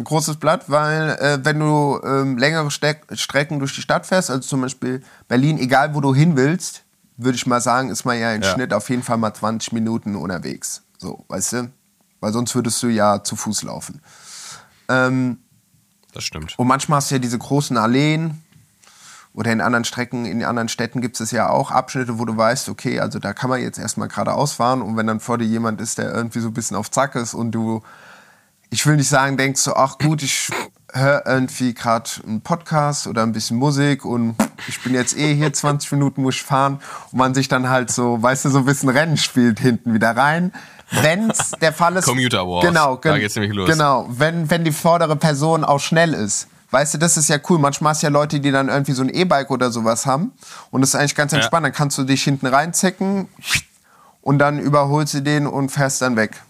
[0.00, 4.30] Ein großes Blatt, weil äh, wenn du ähm, längere Steck Strecken durch die Stadt fährst,
[4.30, 6.84] also zum Beispiel Berlin, egal wo du hin willst,
[7.18, 8.50] würde ich mal sagen, ist man ja im Ja.
[8.54, 10.82] Schnitt auf jeden Fall mal 20 Minuten unterwegs.
[10.96, 11.70] So, weißt du?
[12.20, 14.00] Weil sonst würdest du ja zu Fuß laufen.
[14.88, 15.36] Ähm,
[16.14, 16.58] Das stimmt.
[16.58, 18.40] und manchmal hast du ja diese großen Alleen
[19.34, 22.70] oder in anderen Strecken, in anderen Städten gibt es ja auch Abschnitte, wo du weißt,
[22.70, 25.78] okay, also da kann man jetzt erstmal geradeaus fahren und wenn dann vor dir jemand
[25.82, 27.82] ist, der irgendwie so ein bisschen auf Zack ist und du,
[28.70, 30.48] ich will nicht sagen, denkst du, ach gut, ich
[30.92, 34.36] höre irgendwie gerade einen Podcast oder ein bisschen Musik und
[34.68, 36.80] ich bin jetzt eh hier 20 Minuten, muss ich fahren.
[37.12, 40.16] Und man sich dann halt so, weißt du, so ein bisschen Rennen spielt hinten wieder
[40.16, 40.52] rein.
[40.90, 42.04] Wenn's der Fall ist.
[42.04, 42.64] Commuter Wars.
[42.66, 43.70] Genau, Da geht's nämlich los.
[43.70, 46.48] Genau, wenn, wenn die vordere Person auch schnell ist.
[46.72, 47.58] Weißt du, das ist ja cool.
[47.58, 50.32] Manchmal hast du ja Leute, die dann irgendwie so ein E-Bike oder sowas haben.
[50.70, 51.66] Und das ist eigentlich ganz entspannt.
[51.66, 53.28] Dann kannst du dich hinten reinzecken
[54.22, 56.40] und dann überholst du den und fährst dann weg.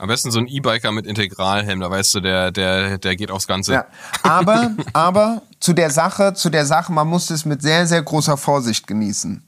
[0.00, 3.46] Am besten so ein E-Biker mit Integralhelm, da weißt du, der, der, der geht aufs
[3.46, 3.74] Ganze.
[3.74, 3.86] Ja.
[4.22, 8.38] Aber, aber zu der Sache, zu der Sache, man muss es mit sehr, sehr großer
[8.38, 9.42] Vorsicht genießen.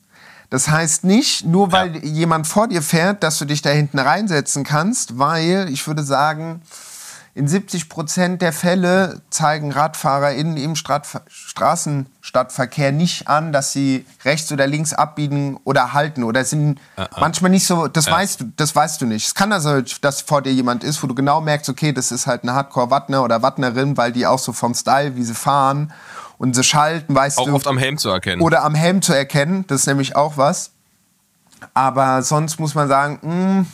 [0.51, 4.65] Das heißt nicht, nur weil jemand vor dir fährt, dass du dich da hinten reinsetzen
[4.65, 6.61] kannst, weil ich würde sagen,
[7.35, 14.53] in 70 Prozent der Fälle zeigen RadfahrerInnen im Strat Straßenstadtverkehr nicht an, dass sie rechts
[14.53, 16.79] oder links abbiegen oder halten oder sind
[17.19, 19.27] manchmal nicht so, das weißt du, das weißt du nicht.
[19.27, 22.27] Es kann also, dass vor dir jemand ist, wo du genau merkst, okay, das ist
[22.27, 25.93] halt eine Hardcore-Wattner oder Wattnerin, weil die auch so vom Style, wie sie fahren
[26.39, 27.55] und sie schalten, weißt Auch du.
[27.55, 28.43] oft am Helm zu erkennen.
[28.43, 30.73] Oder am Helm zu erkennen, das ist nämlich auch was.
[31.75, 33.67] Aber sonst muss man sagen, mh,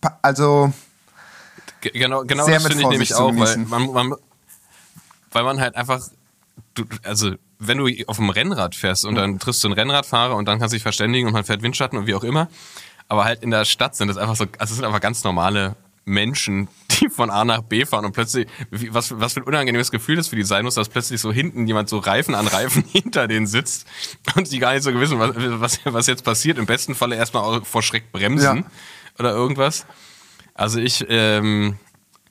[0.00, 0.72] pa- also
[1.80, 4.14] Genau, genau Sehr das finde ich nämlich auch, weil man, man,
[5.32, 6.00] weil man halt einfach,
[6.74, 10.46] du, also wenn du auf dem Rennrad fährst und dann triffst du einen Rennradfahrer und
[10.46, 12.48] dann kannst du dich verständigen und man fährt Windschatten und wie auch immer,
[13.08, 15.76] aber halt in der Stadt sind das einfach so, also es sind einfach ganz normale
[16.04, 16.68] Menschen,
[17.00, 20.28] die von A nach B fahren und plötzlich, was, was für ein unangenehmes Gefühl das
[20.28, 23.46] für die sein muss, dass plötzlich so hinten jemand so Reifen an Reifen hinter denen
[23.46, 23.86] sitzt
[24.36, 26.58] und die gar nicht so wissen, was, was, was jetzt passiert.
[26.58, 28.70] Im besten Falle erstmal auch vor Schreck bremsen Ja.
[29.18, 29.86] oder irgendwas.
[30.60, 31.76] Also ich, ähm,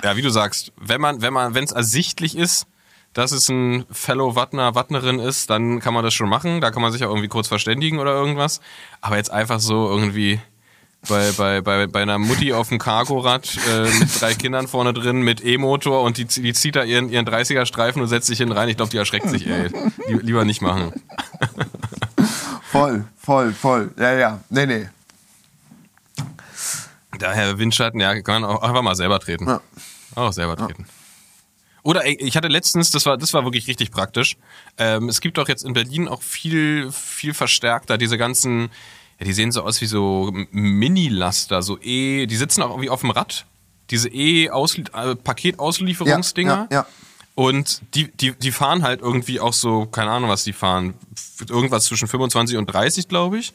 [0.03, 2.67] ja, wie du sagst, wenn man, wenn man, wenn es ersichtlich ist,
[3.13, 6.61] dass es ein Fellow Wattner, Wattnerin ist, dann kann man das schon machen.
[6.61, 8.61] Da kann man sich auch irgendwie kurz verständigen oder irgendwas.
[9.01, 10.39] Aber jetzt einfach so irgendwie
[11.07, 15.21] bei, bei, bei, bei einer Mutti auf dem Cargorad äh, mit drei Kindern vorne drin
[15.23, 18.69] mit E-Motor und die, die zieht da ihren, ihren 30er-Streifen und setzt sich hin rein.
[18.69, 19.69] Ich glaube, die erschreckt sich, ey.
[20.07, 20.93] Lie- Lieber nicht machen.
[22.71, 23.91] voll, voll, voll.
[23.97, 24.39] Ja, ja.
[24.51, 24.87] Nee, nee.
[27.19, 29.47] Daher Windschatten, ja, kann man auch einfach mal selber treten.
[29.47, 29.61] Ja.
[30.15, 30.87] Auch selber treten.
[31.83, 34.37] Oder ich hatte letztens, das war, das war wirklich richtig praktisch.
[34.77, 38.69] Ähm, es gibt doch jetzt in Berlin auch viel, viel verstärkter diese ganzen,
[39.19, 43.01] ja, die sehen so aus wie so Mini-Laster, so E, die sitzen auch irgendwie auf
[43.01, 43.45] dem Rad.
[43.91, 46.67] Diese E-Paketauslieferungsdinger.
[46.69, 46.85] Ja, ja, ja.
[47.35, 50.95] Und die, die, die fahren halt irgendwie auch so, keine Ahnung, was die fahren,
[51.47, 53.53] irgendwas zwischen 25 und 30, glaube ich.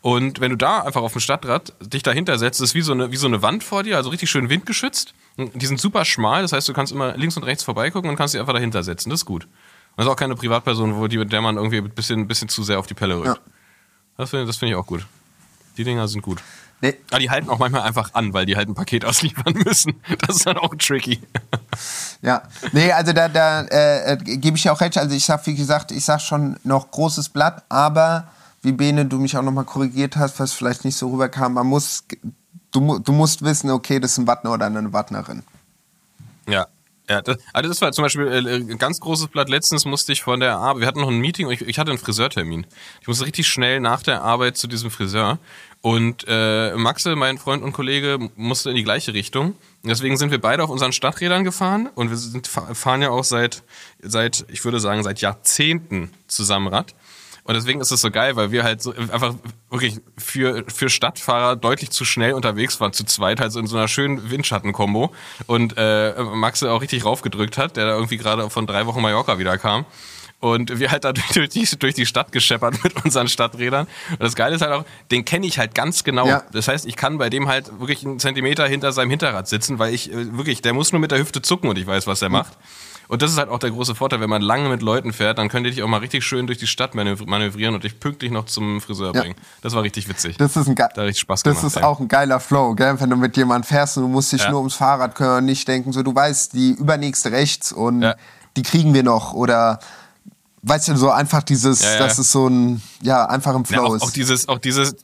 [0.00, 3.10] Und wenn du da einfach auf dem Stadtrad dich dahinter setzt, ist wie so eine,
[3.10, 5.12] wie so eine Wand vor dir, also richtig schön windgeschützt.
[5.36, 8.16] Und Die sind super schmal, das heißt, du kannst immer links und rechts vorbeigucken und
[8.16, 9.10] kannst dich einfach dahinter setzen.
[9.10, 9.44] Das ist gut.
[9.44, 9.50] Und
[9.96, 12.48] das ist auch keine Privatperson, wo die, mit der man irgendwie ein bisschen, ein bisschen
[12.48, 13.26] zu sehr auf die Pelle rückt.
[13.26, 13.36] Ja.
[14.16, 15.04] Das finde das finde ich auch gut.
[15.76, 16.42] Die Dinger sind gut.
[16.80, 20.00] Nee, Aber die halten auch manchmal einfach an, weil die halt ein Paket ausliefern müssen.
[20.26, 21.20] Das ist dann auch tricky.
[22.22, 22.42] Ja,
[22.72, 24.96] nee, also da, da äh, äh, gebe ich ja auch recht.
[24.96, 28.28] Also ich sag, wie gesagt, ich sag schon noch großes Blatt, aber
[28.62, 32.04] wie Bene, du mich auch nochmal korrigiert hast, was vielleicht nicht so rüberkam, man muss,
[32.72, 35.42] du, du musst wissen, okay, das ist ein Wattner oder eine Wattnerin.
[36.48, 36.66] Ja.
[37.10, 39.48] Ja, das, also das war zum Beispiel äh, ein ganz großes Blatt.
[39.48, 41.90] Letztens musste ich von der Arbeit, wir hatten noch ein Meeting und ich, ich hatte
[41.90, 42.66] einen Friseurtermin.
[43.00, 45.38] Ich musste richtig schnell nach der Arbeit zu diesem Friseur.
[45.80, 49.54] Und äh, Maxe, mein Freund und Kollege, musste in die gleiche Richtung.
[49.84, 53.24] Deswegen sind wir beide auf unseren Stadträdern gefahren und wir sind, fa- fahren ja auch
[53.24, 53.62] seit,
[54.02, 56.94] seit, ich würde sagen, seit Jahrzehnten zusammen Rad.
[57.48, 59.34] Und deswegen ist es so geil, weil wir halt so einfach
[59.70, 63.74] wirklich für, für Stadtfahrer deutlich zu schnell unterwegs waren, zu zweit, halt so in so
[63.78, 65.14] einer schönen Windschatten-Kombo.
[65.46, 69.38] Und äh, Maxe auch richtig raufgedrückt hat, der da irgendwie gerade von drei Wochen Mallorca
[69.38, 69.86] wieder kam.
[70.40, 73.86] Und wir halt da durch die, durch die Stadt gescheppert mit unseren Stadträdern.
[74.10, 76.26] Und das Geile ist halt auch, den kenne ich halt ganz genau.
[76.26, 76.42] Ja.
[76.52, 79.94] Das heißt, ich kann bei dem halt wirklich einen Zentimeter hinter seinem Hinterrad sitzen, weil
[79.94, 82.28] ich äh, wirklich, der muss nur mit der Hüfte zucken und ich weiß, was er
[82.28, 82.52] macht.
[83.08, 85.48] Und das ist halt auch der große Vorteil, wenn man lange mit Leuten fährt, dann
[85.48, 88.30] könnt ihr dich auch mal richtig schön durch die Stadt manöv- manövrieren und dich pünktlich
[88.30, 89.22] noch zum Friseur Ja.
[89.22, 89.34] bringen.
[89.62, 90.36] Das war richtig witzig.
[90.36, 91.82] Das ist ein ge- Da richtig Spaß Das gemacht, ist ey.
[91.84, 93.00] auch ein geiler Flow, gell?
[93.00, 94.50] wenn du mit jemandem fährst und du musst dich Ja.
[94.50, 98.14] nur ums Fahrrad kümmern und nicht denken, so du weißt, die übernächste rechts und Ja.
[98.56, 99.78] die kriegen wir noch oder
[100.62, 101.98] weißt du, so einfach dieses, Ja, ja.
[102.00, 104.02] dass es so ein, ja, einfach im Ja, Flow auch, ist.
[104.02, 104.96] auch dieses, auch dieses,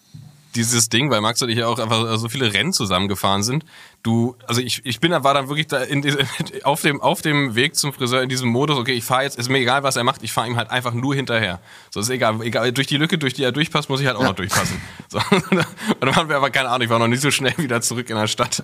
[0.55, 3.64] dieses Ding, weil Max und ich ja auch einfach so viele Rennen zusammengefahren sind.
[4.05, 6.18] Du, also ich, ich bin, da war dann wirklich da in diese,
[6.64, 8.76] auf dem, auf dem Weg zum Friseur in diesem Modus.
[8.76, 10.92] Okay, ich fahre jetzt, ist mir egal, was er macht, ich fahre ihm halt einfach
[10.92, 11.59] nur hinterher.
[11.90, 14.22] So ist egal, egal, durch die Lücke, durch die er durchpasst, muss ich halt auch
[14.22, 14.78] noch durchpassen.
[15.09, 15.64] So, und
[16.00, 18.16] dann waren wir aber keine Ahnung, ich war noch nicht so schnell wieder zurück in
[18.16, 18.62] der Stadt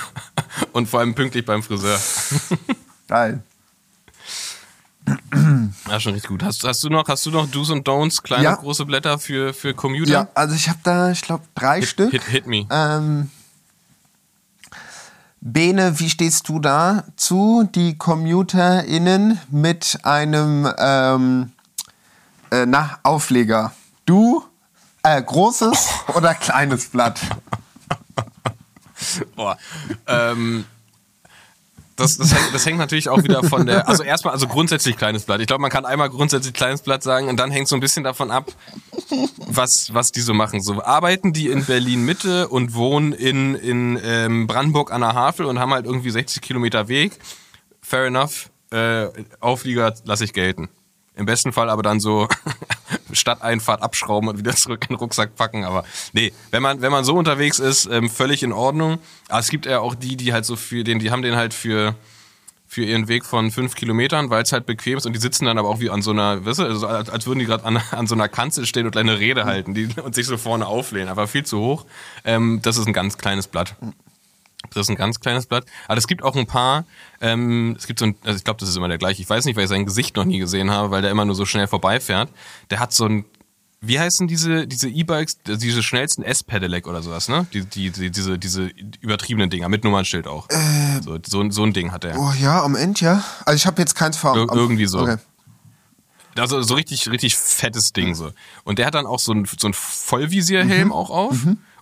[0.72, 1.98] und vor allem pünktlich beim Friseur.
[3.08, 3.42] Geil.
[5.88, 6.42] Ja, schon richtig gut.
[6.42, 8.54] Hast, hast du noch, hast du noch Do's und Don'ts, kleine, Ja.
[8.56, 10.10] große Blätter für, für Commuter?
[10.10, 12.10] Ja, also ich habe da, ich glaube, drei Stück.
[12.10, 12.66] Hit, hit me.
[12.70, 13.30] Ähm,
[15.40, 21.52] Bene, wie stehst du da zu, die CommuterInnen mit einem ähm,
[22.50, 23.72] äh, na, Aufleger?
[24.04, 24.42] Du,
[25.04, 27.20] äh, großes oder kleines Blatt?
[29.36, 29.56] Boah.
[30.08, 30.64] Ähm,
[31.98, 35.24] das, das, hängt, das hängt natürlich auch wieder von der, also erstmal, also grundsätzlich kleines
[35.24, 35.40] Blatt.
[35.40, 38.04] Ich glaube, man kann einmal grundsätzlich kleines Blatt sagen und dann hängt so ein bisschen
[38.04, 38.52] davon ab,
[39.46, 40.62] was, was die so machen.
[40.62, 45.46] So arbeiten die in Berlin Mitte und wohnen in, in ähm, Brandenburg an der Havel
[45.46, 47.18] und haben halt irgendwie 60 Kilometer Weg.
[47.82, 48.50] Fair enough.
[48.70, 49.08] Äh,
[49.40, 50.68] Auflieger lasse ich gelten.
[51.16, 52.28] Im besten Fall aber dann so
[53.18, 55.64] Stadteinfahrt abschrauben und wieder zurück in den Rucksack packen.
[55.64, 58.98] Aber nee, wenn man, wenn man so unterwegs ist, ähm, völlig in Ordnung.
[59.28, 61.54] Aber es gibt ja auch die, die halt so für den, die haben den halt
[61.54, 61.94] für
[62.70, 65.56] für ihren Weg von fünf Kilometern, weil es halt bequem ist und die sitzen dann
[65.56, 67.80] aber auch wie an so einer, weißt du, also als, als würden die gerade an,
[67.92, 71.08] an so einer Kanzel stehen und eine Rede halten die, und sich so vorne auflehnen,
[71.08, 71.86] aber viel zu hoch.
[72.26, 73.74] Ähm, das ist ein ganz kleines Blatt.
[74.70, 75.64] Das ist ein ganz kleines Blatt.
[75.86, 76.84] Aber es gibt auch ein paar,
[77.20, 79.22] ähm, es gibt so ein, also ich glaube, das ist immer der gleiche.
[79.22, 81.34] Ich weiß nicht, weil ich sein Gesicht noch nie gesehen habe, weil der immer nur
[81.34, 82.28] so schnell vorbeifährt.
[82.70, 83.24] Der hat so ein,
[83.80, 87.46] wie heißen diese, diese E-Bikes, diese schnellsten S-Pedelec oder sowas, ne?
[87.52, 90.48] Die, die, die, diese, diese übertriebenen Dinger, mit Nummernschild auch.
[91.04, 92.18] so, so, so ein Ding hat er.
[92.18, 93.24] Oh ja, am Ende, ja.
[93.44, 94.36] Also ich habe jetzt keins vor.
[94.36, 95.00] Ir irgendwie so.
[95.00, 95.16] Okay.
[96.36, 98.32] Also so richtig, richtig fettes Ding so.
[98.64, 101.36] Und der hat dann auch so ein, so ein Vollvisierhelm auch auf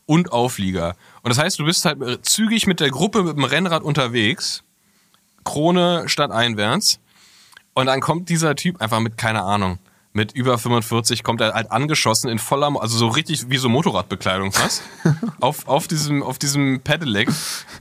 [0.07, 0.97] und Auflieger.
[1.23, 4.63] Und das heißt, du bist halt zügig mit der Gruppe mit dem Rennrad unterwegs,
[5.45, 7.01] Krone statt einwärts.
[7.75, 9.79] Und dann kommt dieser Typ einfach mit, keine Ahnung,
[10.17, 14.51] mit über 45 kommt er halt angeschossen in voller, also so richtig wie so Motorradbekleidung
[14.51, 14.83] fast,
[15.41, 17.29] auf, auf diesem, auf diesem Pedelec,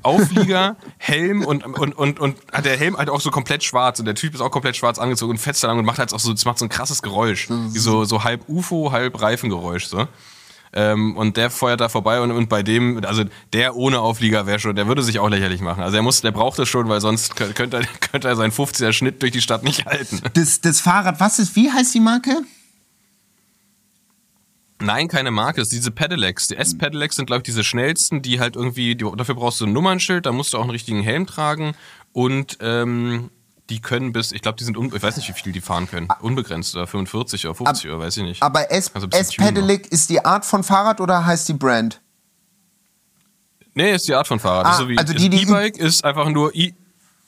[0.03, 4.05] Auflieger, Helm und, und, und, und hat der Helm halt auch so komplett schwarz und
[4.05, 6.19] der Typ ist auch komplett schwarz angezogen und fetzt da lang und macht halt auch
[6.19, 10.05] so, das macht so ein krasses Geräusch, wie so, so halb UFO, halb Reifengeräusch, so.
[10.77, 13.23] Ähm, und der feuert da vorbei und, und bei dem, also
[13.53, 15.81] der ohne Auflieger wäre schon, der würde sich auch lächerlich machen.
[15.81, 18.51] Also er muss, der braucht es schon, weil sonst kö- könnte er, könnte er seinen
[18.51, 20.19] 50er Schnitt durch die Stadt nicht halten.
[20.33, 22.41] Das, das Fahrrad, was ist, wie heißt die Marke?
[24.81, 25.61] Nein, keine Marke.
[25.61, 26.49] Es ist diese Pedelecs.
[26.49, 29.73] Die S-Pedelecs sind, glaube ich, diese schnellsten, die halt irgendwie, die, dafür brauchst du ein
[29.73, 31.73] Nummernschild, da musst du auch einen richtigen Helm tragen
[32.11, 33.29] und ähm,
[33.69, 36.07] die können bis, ich glaube, die sind, ich weiß nicht, wie viel die fahren können.
[36.21, 38.43] Unbegrenzt oder 45 oder 50 oder weiß ich nicht.
[38.43, 41.99] Aber S- Also S-Pedelec ist die Art von Fahrrad oder heißt die Brand?
[43.73, 44.65] Nee, ist die Art von Fahrrad.
[44.67, 46.73] Ah, ist so wie, also die, die- E-Bike ist einfach nur, E-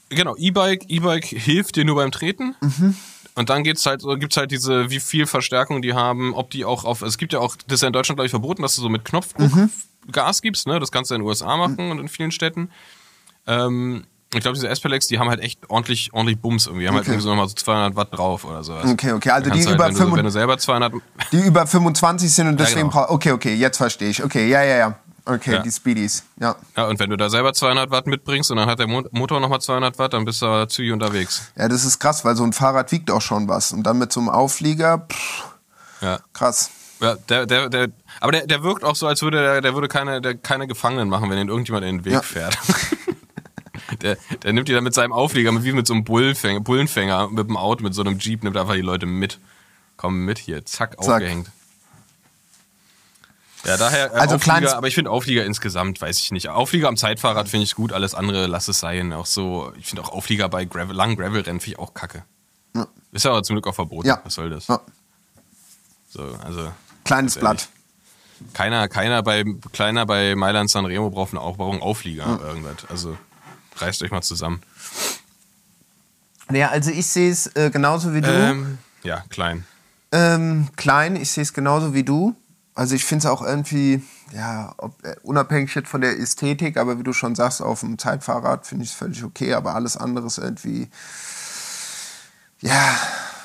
[0.09, 2.55] genau, E-Bike, E-Bike hilft dir nur beim Treten.
[2.61, 2.95] Mhm.
[3.35, 6.85] Und dann geht's halt, gibt's halt diese, wie viel Verstärkung die haben, ob die auch
[6.85, 8.81] auf, es gibt ja auch, das ist ja in Deutschland, glaube ich, verboten, dass du
[8.81, 9.69] so mit Knopfdruck Mhm.
[10.11, 10.79] Gas gibst, ne?
[10.79, 12.71] Das kannst du in den USA machen und in vielen Städten.
[13.45, 16.83] Ähm, ich glaube, diese S-Pelecs, die haben halt echt ordentlich, ordentlich Bums irgendwie.
[16.83, 17.11] Die haben halt Okay.
[17.13, 18.85] irgendwie so nochmal so 200 Watt drauf oder sowas.
[18.85, 20.93] Okay, okay, also die du über halt, wenn, du, 5 wenn du selber 200,
[21.31, 22.91] die über 25 sind und deswegen genau.
[22.91, 23.09] braucht.
[23.09, 24.23] Okay, okay, jetzt verstehe ich.
[24.23, 24.95] Okay, ja, ja, ja.
[25.25, 25.59] Okay, Ja.
[25.61, 26.23] die Speedies.
[26.39, 26.55] Ja.
[26.77, 29.41] ja, und wenn du da selber 200 Watt mitbringst und dann hat der Mo- Motor
[29.41, 31.51] nochmal 200 Watt, dann bist du zügig unterwegs.
[31.57, 33.73] Ja, das ist krass, weil so ein Fahrrad wiegt auch schon was.
[33.73, 35.43] Und dann mit so einem Auflieger, pff,
[36.01, 36.19] Ja.
[36.33, 36.69] krass.
[37.01, 37.87] Ja, der, der, der,
[38.21, 41.09] aber der, der wirkt auch so, als würde der, der würde keine, der, keine Gefangenen
[41.09, 42.21] machen, wenn ihn irgendjemand in den Weg Ja.
[42.21, 42.57] fährt.
[44.01, 47.47] der, der nimmt die dann mit seinem Auflieger, wie mit so einem Bullenfänger, Bullenfänger, mit
[47.47, 49.39] dem Auto, mit so einem Jeep, nimmt einfach die Leute mit.
[49.97, 50.99] Komm mit hier, zack, Zack.
[50.99, 51.49] aufgehängt.
[53.65, 56.47] Ja, daher äh, Also Auflieger, kleines- aber ich finde Auflieger insgesamt, weiß ich nicht.
[56.49, 59.11] Auflieger am Zeitfahrrad finde ich gut, alles andere lass es sein.
[59.13, 62.23] Auch so, ich finde auch Auflieger bei Gravel, langen Gravel-Rennen finde ich auch kacke.
[62.75, 62.87] Ja.
[63.11, 64.07] Ist ja aber zum Glück auch verboten.
[64.07, 64.21] Ja.
[64.23, 64.67] Was soll das?
[64.67, 64.79] Ja.
[66.09, 66.71] So, also.
[67.03, 67.35] Kleines.
[67.35, 67.67] Blatt.
[68.53, 69.43] Keiner, keiner bei,
[69.73, 72.85] kleiner bei Mailand Sanremo braucht einen, einen Auflieger irgendwas.
[72.87, 73.17] Also
[73.81, 74.61] reißt euch mal zusammen.
[76.51, 78.29] Ja, also ich sehe es äh, genauso wie du.
[78.29, 79.65] Ähm, ja, klein.
[80.11, 82.35] Ähm, klein, ich sehe es genauso wie du.
[82.73, 86.99] Also ich finde es auch irgendwie, ja, ob, äh, unabhängig jetzt von der Ästhetik, aber
[86.99, 90.27] wie du schon sagst, auf dem Zeitfahrrad finde ich es völlig okay, aber alles andere
[90.27, 90.87] ist irgendwie,
[92.61, 92.95] ja,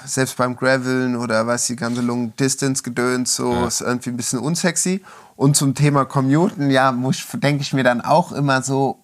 [0.04, 3.66] selbst beim Graveln oder was die ganze Long Distance Gedöns so Ja.
[3.66, 5.02] ist irgendwie ein bisschen unsexy.
[5.34, 9.01] Und zum Thema Commuten, ja, muss denke ich mir dann auch immer so,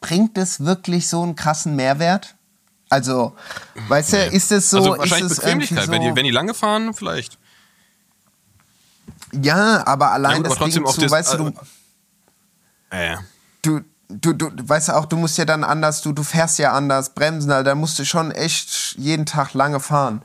[0.00, 2.34] bringt es wirklich so einen krassen Mehrwert?
[2.90, 3.36] Also,
[3.88, 5.78] weißt du, ist es so, also ist wahrscheinlich es Bequemlichkeit.
[5.78, 7.38] irgendwie Wenn, so, die, wenn die lange fahren, vielleicht.
[9.32, 11.52] Ja, aber allein Ja, gut, das aber trotzdem Ding auch zu, das- weißt du,
[12.90, 13.16] Äh,
[13.60, 16.58] du, du, du, du weißt ja auch, du musst ja dann anders, du, du fährst
[16.58, 20.22] ja anders, bremsen, also da musst du schon echt jeden Tag lange fahren.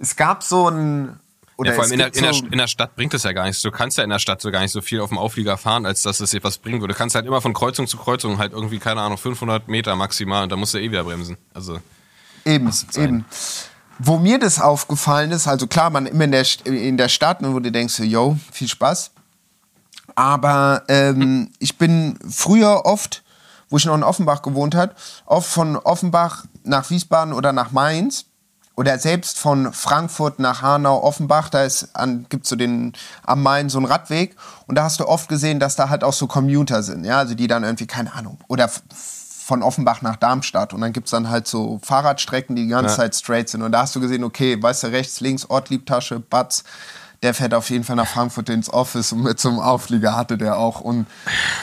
[0.00, 1.20] Es gab so ein,
[1.56, 3.44] oder ja, vor allem in der, in, der, in der Stadt bringt es ja gar
[3.44, 3.62] nichts.
[3.62, 5.86] Du kannst ja in der Stadt so gar nicht so viel auf dem Auflieger fahren,
[5.86, 6.94] als dass es dir was bringen würde.
[6.94, 10.42] Du kannst halt immer von Kreuzung zu Kreuzung halt irgendwie, keine Ahnung, 500 Meter maximal
[10.42, 11.36] und da musst du eh wieder bremsen.
[11.52, 11.80] Also,
[12.44, 13.24] eben, eben.
[14.00, 17.54] Wo mir das aufgefallen ist, also klar, man immer in der, in der Stadt, ne,
[17.54, 19.12] wo du denkst, yo, viel Spaß.
[20.16, 23.22] Aber ähm, ich bin früher oft,
[23.68, 24.94] wo ich noch in Offenbach gewohnt habe,
[25.26, 28.26] oft von Offenbach nach Wiesbaden oder nach Mainz
[28.76, 32.92] oder selbst von Frankfurt nach Hanau, Offenbach, da ist an, gibt's so den
[33.24, 34.36] am Main so einen Radweg.
[34.66, 37.34] Und da hast du oft gesehen, dass da halt auch so Commuter sind, ja, also
[37.34, 38.68] die dann irgendwie, keine Ahnung, oder
[39.46, 40.72] von Offenbach nach Darmstadt.
[40.72, 42.96] Und dann gibt's dann halt so Fahrradstrecken, die die ganze Ja.
[42.96, 43.62] Zeit straight sind.
[43.62, 46.64] Und da hast du gesehen, okay, weißt du, rechts, links, Ortliebtasche, Batz,
[47.24, 50.36] der fährt auf jeden Fall nach Frankfurt ins Office und mit so einem Auflieger hatte
[50.36, 50.82] der auch.
[50.82, 51.06] Und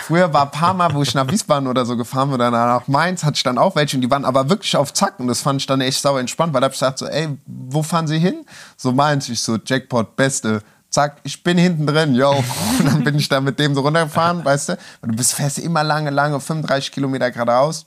[0.07, 2.87] früher war ein paar Mal, wo ich nach Wiesbaden oder so gefahren bin oder nach
[2.87, 5.41] Mainz, hatte ich dann auch welche und die waren aber wirklich auf Zack und das
[5.41, 8.07] fand ich dann echt sauer entspannt, weil da hab ich gesagt so, ey, wo fahren
[8.07, 8.43] Sie hin?
[8.75, 10.63] So Mainz, ich so, Jackpot, Beste.
[10.89, 12.31] Zack, ich bin hinten drin, yo.
[12.79, 14.77] Und dann bin ich da mit dem so runtergefahren, weißt du?
[15.01, 17.85] Und du bist fährst immer lange, lange, 35 Kilometer geradeaus.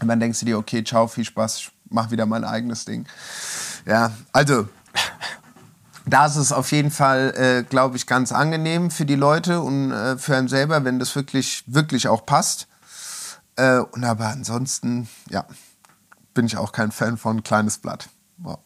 [0.00, 3.06] Und dann denkst du dir, okay, ciao, viel Spaß, ich mach wieder mein eigenes Ding.
[3.86, 4.68] Ja, also
[6.04, 9.92] da ist es auf jeden Fall, äh, glaube ich, ganz angenehm für die Leute und
[9.92, 12.66] äh, für einen selber, wenn das wirklich, wirklich auch passt.
[13.56, 15.46] Äh, und aber ansonsten, ja,
[16.34, 18.08] bin ich auch kein Fan von kleines Blatt.
[18.44, 18.58] Ja.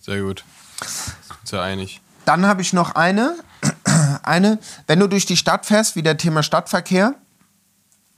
[0.00, 0.44] Sehr gut.
[1.50, 2.00] Ja einig.
[2.24, 3.36] Dann habe ich noch eine,
[4.22, 7.14] eine, wenn du durch die Stadt fährst, wieder Thema Stadtverkehr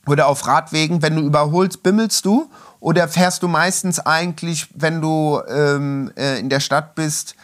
[0.07, 2.51] oder auf Radwegen, wenn du überholst, bimmelst du
[2.83, 7.37] oder fährst du meistens eigentlich, wenn du ähm, äh, in der Stadt bist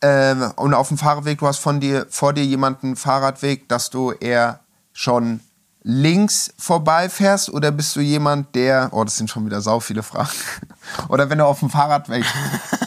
[0.00, 4.10] ähm, und auf dem Fahrradweg, du hast von dir, vor dir jemanden Fahrradweg, dass du
[4.10, 4.58] eher
[4.92, 5.38] schon
[5.84, 10.30] links vorbeifährst oder bist du jemand, der, oh, das sind schon wieder sau viele Fragen,
[11.08, 12.24] oder wenn du auf dem Fahrradweg,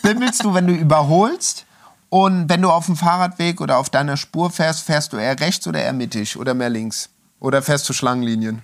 [0.04, 1.66] bimmelst du, wenn du überholst
[2.10, 5.66] und wenn du auf dem Fahrradweg oder auf deiner Spur fährst, fährst du eher rechts
[5.66, 7.10] oder eher mittig oder mehr links?
[7.40, 8.64] Oder fährst du Schlangenlinien?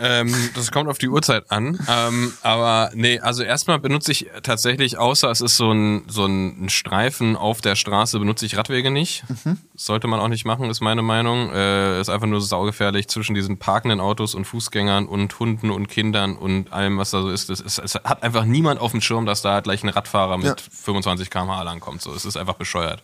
[0.00, 1.78] Ähm, das kommt auf die Uhrzeit an.
[1.88, 6.68] Ähm, aber nee, also erstmal benutze ich tatsächlich, außer es ist so ein, so ein
[6.68, 9.24] Streifen auf der Straße, benutze ich Radwege nicht.
[9.74, 11.50] Sollte man auch nicht machen, ist meine Meinung.
[11.52, 16.36] Äh, ist einfach nur saugefährlich zwischen diesen parkenden Autos und Fußgängern und Hunden und Kindern
[16.36, 17.50] und allem, was da so ist.
[17.50, 20.46] Es, es, es hat einfach niemand auf dem Schirm, dass da gleich ein Radfahrer mit
[20.46, 20.56] Ja.
[20.84, 22.02] 25 km/h langkommt.
[22.02, 23.02] So, es ist einfach bescheuert.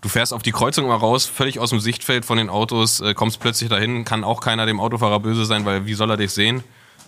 [0.00, 3.14] Du fährst auf die Kreuzung mal raus, völlig aus dem Sichtfeld von den Autos, äh,
[3.14, 6.32] kommst plötzlich dahin, kann auch keiner dem Autofahrer böse sein, weil wie soll er dich
[6.32, 6.62] sehen?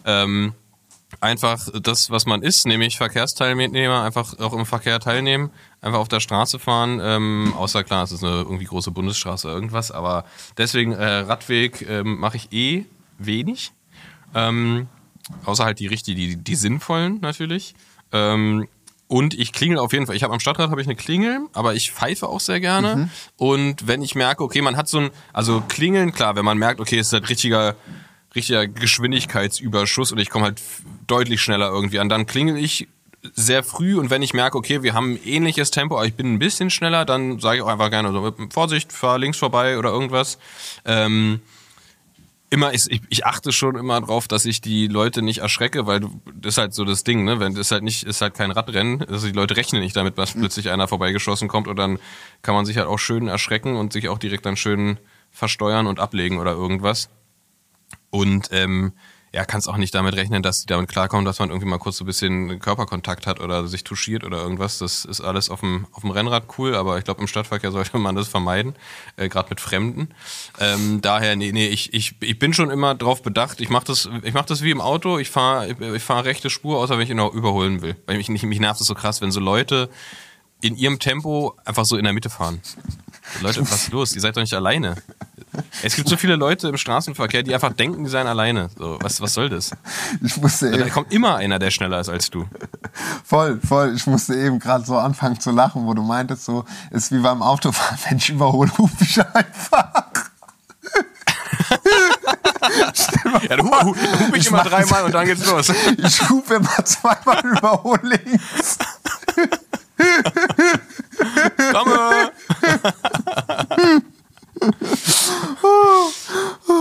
[0.04, 0.52] Ähm,
[1.20, 6.20] einfach das, was man ist, nämlich Verkehrsteilnehmer, einfach auch im Verkehr teilnehmen, einfach auf der
[6.20, 10.24] Straße fahren, ähm, außer klar, es ist eine irgendwie große Bundesstraße oder irgendwas, aber
[10.58, 12.84] deswegen äh, Radweg ähm, mache ich eh
[13.18, 13.72] wenig.
[14.34, 14.88] Ähm,
[15.44, 17.74] außer halt die richtig, die, die sinnvollen natürlich.
[18.12, 18.68] Ähm,
[19.12, 20.16] und ich klingel auf jeden Fall.
[20.16, 23.10] Ich habe am Stadtrat habe ich eine Klingel, aber ich pfeife auch sehr gerne.
[23.36, 26.80] Und wenn ich merke, okay, man hat so ein, also klingeln, klar, wenn man merkt,
[26.80, 27.76] okay, es ist halt richtiger,
[28.34, 30.62] richtiger Geschwindigkeitsüberschuss und ich komme halt
[31.06, 32.88] deutlich schneller irgendwie an, dann klingel ich
[33.34, 36.32] sehr früh und wenn ich merke, okay, wir haben ein ähnliches Tempo, aber ich bin
[36.32, 39.90] ein bisschen schneller, dann sage ich auch einfach gerne so, Vorsicht, fahr links vorbei oder
[39.90, 40.38] irgendwas.
[40.86, 41.42] Ähm,
[42.52, 46.20] immer ich, ich achte schon immer drauf, dass ich die Leute nicht erschrecke, weil du,
[46.34, 47.40] das ist halt so das Ding, ne?
[47.40, 50.18] Wenn das ist halt nicht, ist halt kein Radrennen, also die Leute rechnen nicht damit,
[50.18, 51.98] dass plötzlich einer vorbeigeschossen kommt und dann
[52.42, 54.98] kann man sich halt auch schön erschrecken und sich auch direkt dann schön
[55.30, 57.08] versteuern und ablegen oder irgendwas.
[58.10, 58.92] Und ähm,
[59.34, 61.96] ja, kannst auch nicht damit rechnen, dass die damit klarkommen, dass man irgendwie mal kurz
[61.96, 64.78] so ein bisschen Körperkontakt hat oder sich touchiert oder irgendwas.
[64.78, 67.96] Das ist alles auf dem, auf dem Rennrad cool, aber ich glaube, im Stadtverkehr sollte
[67.96, 68.74] man das vermeiden,
[69.16, 70.08] äh, gerade mit Fremden.
[70.60, 73.62] Ähm, daher, nee, nee, ich, ich, ich bin schon immer drauf bedacht.
[73.62, 75.18] Ich mache das, ich mach das wie im Auto.
[75.18, 77.96] Ich fahre ich, ich fahr rechte Spur, außer wenn ich ihn noch überholen will.
[78.06, 79.88] Weil mich, mich nervt es so krass, wenn so Leute
[80.60, 82.60] in ihrem Tempo einfach so in der Mitte fahren.
[83.40, 84.14] Leute, was ist los?
[84.14, 84.96] Ihr seid doch nicht alleine.
[85.82, 88.70] Es gibt so viele Leute im Straßenverkehr, die einfach denken, die seien alleine.
[88.76, 89.70] So, was, was soll das?
[90.22, 92.46] Ich musste Da eben, kommt immer einer, der schneller ist als du.
[93.24, 97.12] voll, voll, ich musste eben gerade so anfangen zu lachen, wo du meintest, so, ist
[97.12, 100.12] wie beim Autofahren, wenn ich überhole, rufe ich einfach.
[103.48, 105.72] Ja, du hu, hu, hu mich Ich immer dreimal und dann geht's los.
[105.98, 108.78] Ich rufe immer zweimal überhol links.
[111.72, 112.32] Komme!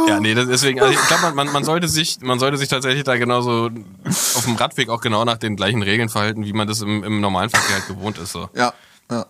[0.07, 3.03] ja, nee, das, deswegen, also ich glaube, man, man, sollte sich, man sollte sich tatsächlich
[3.03, 3.69] da genauso
[4.05, 7.21] auf dem Radweg auch genau nach den gleichen Regeln verhalten, wie man das im, im
[7.21, 8.31] normalen Verkehr halt gewohnt ist.
[8.31, 8.49] So.
[8.55, 8.73] Ja,
[9.09, 9.25] ja.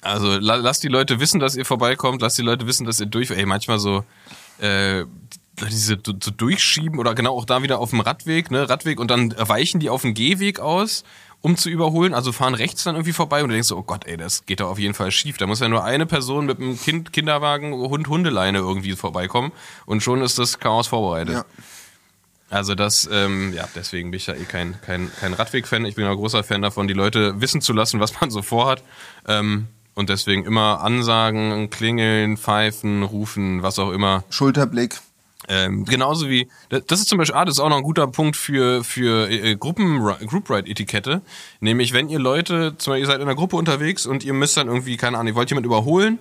[0.00, 3.06] Also la, lasst die Leute wissen, dass ihr vorbeikommt, lasst die Leute wissen, dass ihr
[3.06, 3.30] durch.
[3.30, 4.04] Ey, manchmal so
[4.58, 5.04] äh,
[5.70, 9.10] diese so so durchschieben oder genau auch da wieder auf dem Radweg, ne, Radweg und
[9.10, 11.04] dann weichen die auf den Gehweg aus,
[11.44, 14.06] um zu überholen, also fahren rechts dann irgendwie vorbei und du denkst so, oh Gott,
[14.06, 15.36] ey, das geht doch auf jeden Fall schief.
[15.36, 19.52] Da muss ja nur eine Person mit einem kind, Kinderwagen, Hund, Hundeleine irgendwie vorbeikommen
[19.84, 21.34] und schon ist das Chaos vorbereitet.
[21.34, 21.44] Ja.
[22.48, 25.84] Also das, ähm, ja, deswegen bin ich ja eh kein, kein, kein Radweg-Fan.
[25.84, 28.82] Ich bin ein großer Fan davon, die Leute wissen zu lassen, was man so vorhat.
[29.28, 34.24] Ähm, Und deswegen immer ansagen, klingeln, pfeifen, rufen, was auch immer.
[34.30, 34.98] Schulterblick.
[35.48, 38.36] Ähm, genauso wie, das ist zum Beispiel, ah, das ist auch noch ein guter Punkt
[38.36, 41.22] für, für äh, Gruppen, Group Ride Etikette.
[41.60, 44.56] Nämlich, wenn ihr Leute, zum Beispiel, ihr seid in einer Gruppe unterwegs und ihr müsst
[44.56, 46.18] dann irgendwie, keine Ahnung, ihr wollt jemanden überholen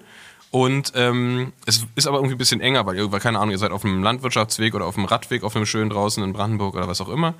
[0.53, 3.57] und ähm, es ist aber irgendwie ein bisschen enger, weil ihr, weil, keine Ahnung, ihr
[3.57, 6.87] seid auf einem Landwirtschaftsweg oder auf einem Radweg, auf einem schönen draußen in Brandenburg oder
[6.87, 7.33] was auch immer.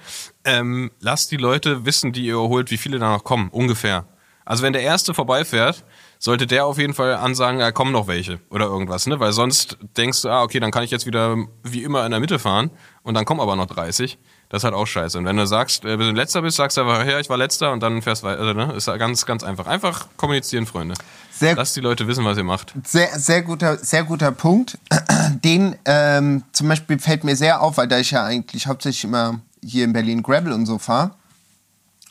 [0.45, 4.05] Ähm, lasst die Leute wissen, die ihr überholt, wie viele da noch kommen, ungefähr.
[4.45, 5.83] Also wenn der Erste vorbeifährt,
[6.23, 9.19] sollte der auf jeden Fall ansagen, da kommen noch welche oder irgendwas, ne?
[9.19, 12.21] Weil sonst denkst du, ah, okay, dann kann ich jetzt wieder wie immer in der
[12.21, 12.71] Mitte fahren
[13.01, 14.17] und dann kommen aber noch 30.
[14.47, 15.17] Das ist halt auch scheiße.
[15.17, 17.35] Und wenn du sagst, äh, wenn du letzter bist, sagst du einfach, ja, ich war
[17.35, 18.71] letzter und dann fährst weiter, also, ne?
[18.71, 19.67] Ist ja ganz, ganz einfach.
[19.67, 20.95] Einfach kommunizieren, Freunde.
[21.33, 22.73] Sehr- Lasst die Leute wissen, was ihr macht.
[22.85, 24.77] Sehr, sehr guter, sehr guter Punkt.
[25.43, 29.41] Den ähm, zum Beispiel fällt mir sehr auf, weil da ich ja eigentlich hauptsächlich immer
[29.61, 31.11] hier in Berlin Gravel und so fahre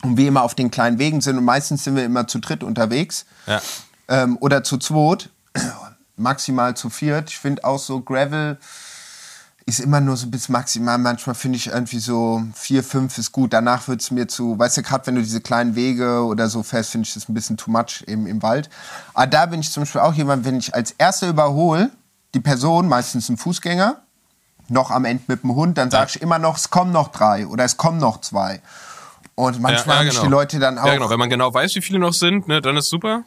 [0.02, 2.62] und wir immer auf den kleinen Wegen sind und meistens sind wir immer zu dritt
[2.62, 3.62] unterwegs Ja.
[4.12, 5.30] Ähm, oder zu zweit,
[6.16, 7.30] maximal zu viert.
[7.30, 8.58] Ich finde auch so Gravel
[9.64, 10.98] ist immer nur so bis maximal.
[10.98, 13.52] Manchmal finde ich irgendwie so vier, fünf ist gut.
[13.52, 16.62] Danach wird es mir zu, weißt du, gerade wenn du diese kleinen Wege oder so
[16.62, 18.68] fährst, finde ich das ein bisschen too much im, im Wald.
[19.14, 21.90] Aber da bin ich zum Beispiel auch jemand, wenn ich als Erster überhole,
[22.34, 24.02] die Person, meistens ein Fußgänger,
[24.68, 27.46] noch am Ende mit dem Hund, dann sage ich immer noch, es kommen noch drei
[27.46, 28.60] oder es kommen noch zwei.
[29.34, 30.86] Und manchmal haben sich die Leute dann auch.
[30.86, 31.08] Ja, genau.
[31.08, 33.24] Wenn man genau weiß, wie viele noch sind, ne, dann ist super.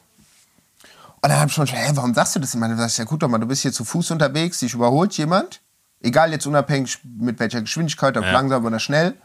[1.25, 3.27] Und dann hab ich schon, hä, warum sagst du das sag ich, ja gut, doch
[3.27, 5.59] mal, du bist hier zu Fuß unterwegs, dich überholt jemand.
[5.99, 8.31] Egal jetzt unabhängig mit welcher Geschwindigkeit, ob Ja.
[8.31, 9.15] langsam oder schnell.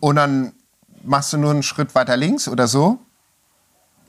[0.00, 0.54] Und dann
[1.04, 2.98] machst du nur einen Schritt weiter links oder so.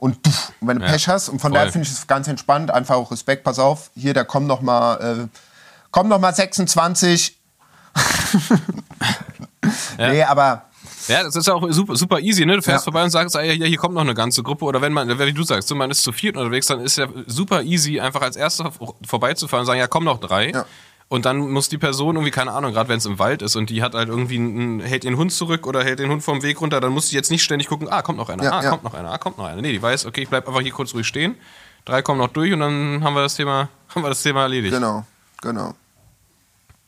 [0.00, 1.60] Und, puff, und wenn du Ja, Pech hast, und von voll.
[1.60, 4.62] daher finde ich es ganz entspannt, einfach auch Respekt, pass auf, hier, da kommen noch
[4.62, 5.28] mal, äh,
[5.92, 7.38] kommen noch mal 26.
[9.96, 10.64] Nee, aber
[11.08, 12.56] Ja, das ist ja auch super, super easy, ne?
[12.56, 12.92] Du fährst Ja.
[12.92, 14.64] vorbei und sagst, ah, ja, hier kommt noch eine ganze Gruppe.
[14.64, 17.06] Oder wenn man, wie du sagst, so, man ist zu viert unterwegs, dann ist ja
[17.26, 20.50] super easy, einfach als Erster vor- vorbeizufahren und sagen, ja, komm noch drei.
[20.50, 20.64] Ja.
[21.08, 23.68] Und dann muss die Person irgendwie, keine Ahnung, gerade wenn es im Wald ist und
[23.70, 26.60] die hat halt irgendwie, einen, hält den Hund zurück oder hält den Hund vom Weg
[26.60, 28.70] runter, dann muss die jetzt nicht ständig gucken, ah, kommt noch einer, Ja, ah, ja.
[28.70, 29.60] kommt noch einer, ah, kommt noch einer.
[29.60, 31.36] Nee, die weiß, okay, ich bleib einfach hier kurz ruhig stehen.
[31.84, 34.74] Drei kommen noch durch und dann haben wir das Thema, haben wir das Thema erledigt.
[34.74, 35.04] genau,
[35.42, 35.74] genau.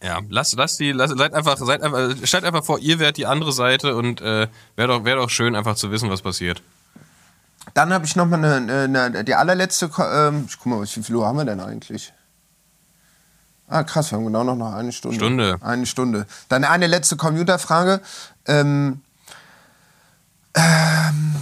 [0.07, 3.27] Ja, lasst, lasst die, lasst, seid einfach, seid einfach, stellt einfach vor, ihr wärt die
[3.27, 4.47] andere Seite und äh,
[4.77, 6.63] wäre doch, wär doch schön, einfach zu wissen, was passiert.
[7.75, 11.17] Dann habe ich noch mal eine, eine, die allerletzte, ähm, ich guck mal, wie viel
[11.17, 12.13] Uhr haben wir denn eigentlich?
[13.67, 15.17] Ah, krass, wir haben genau noch noch eine Stunde.
[15.17, 15.59] Stunde.
[15.61, 16.29] Eine Stunde.
[16.49, 18.01] Dann eine letzte Computerfrage.
[18.47, 19.03] Ähm,
[20.55, 21.35] ähm,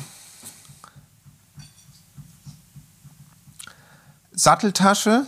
[4.33, 5.27] Satteltasche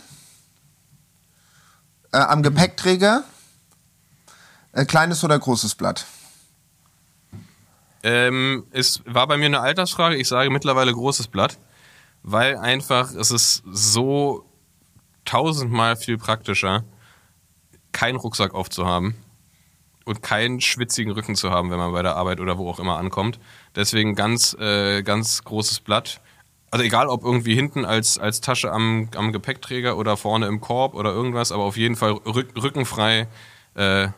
[2.17, 3.23] äh, am Gepäckträger,
[4.71, 6.05] äh, kleines oder großes Blatt?
[8.01, 10.15] Ähm, es war bei mir eine Altersfrage.
[10.15, 11.59] Ich sage mittlerweile großes Blatt,
[12.23, 14.45] weil einfach es ist so
[15.25, 16.85] tausendmal viel praktischer,
[17.91, 19.15] keinen Rucksack aufzuhaben
[20.05, 22.97] und keinen schwitzigen Rücken zu haben, wenn man bei der Arbeit oder wo auch immer
[22.97, 23.39] ankommt.
[23.75, 26.21] Deswegen ganz, äh, ganz großes Blatt.
[26.69, 30.95] Also egal, ob irgendwie hinten als, als Tasche am, am Gepäckträger oder vorne im Korb
[30.95, 33.27] oder irgendwas, aber auf jeden Fall rück, rückenfrei
[33.75, 34.09] äh,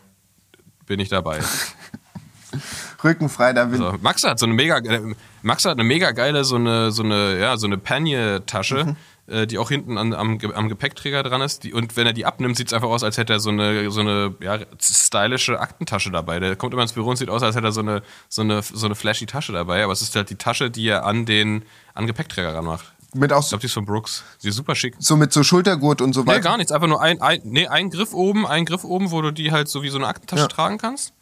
[0.87, 1.39] bin ich dabei.
[3.03, 6.43] Rückenfrei, da will So, Max hat so eine mega, äh, Max hat eine mega geile
[6.43, 8.95] so eine so eine ja so eine Panier-Tasche,
[9.29, 11.63] äh, die auch hinten an, am, am Gepäckträger dran ist.
[11.63, 13.89] Die, und wenn er die abnimmt, sieht es einfach aus, als hätte er so eine
[13.91, 16.39] so eine ja, stylische Aktentasche dabei.
[16.39, 18.61] Der kommt immer ins Büro und sieht aus, als hätte er so eine so eine
[18.61, 19.83] so eine flashy Tasche dabei.
[19.83, 21.63] Aber es ist halt die Tasche, die er an den
[21.93, 22.85] an Gepäckträger ranmacht.
[23.13, 24.23] mit auch Ich glaube, die ist von Brooks.
[24.43, 24.95] Die ist super schick.
[24.99, 26.39] so mit so Schultergurt und so Nee, weiter.
[26.41, 26.71] gar nichts.
[26.71, 29.67] Einfach nur ein, ein, nee, ein Griff oben, ein Griff oben, wo du die halt
[29.67, 30.47] so wie so eine Aktentasche Ja.
[30.47, 31.13] tragen kannst.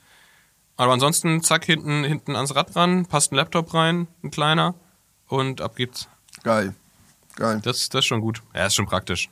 [0.80, 4.76] Aber ansonsten, zack, hinten, hinten ans Rad ran, passt ein Laptop rein, ein kleiner,
[5.28, 6.08] und ab geht's.
[6.44, 6.76] Geil.
[7.38, 7.62] Geil.
[7.64, 8.42] Das, das ist schon gut.
[8.54, 9.30] Ja, ist schon praktisch.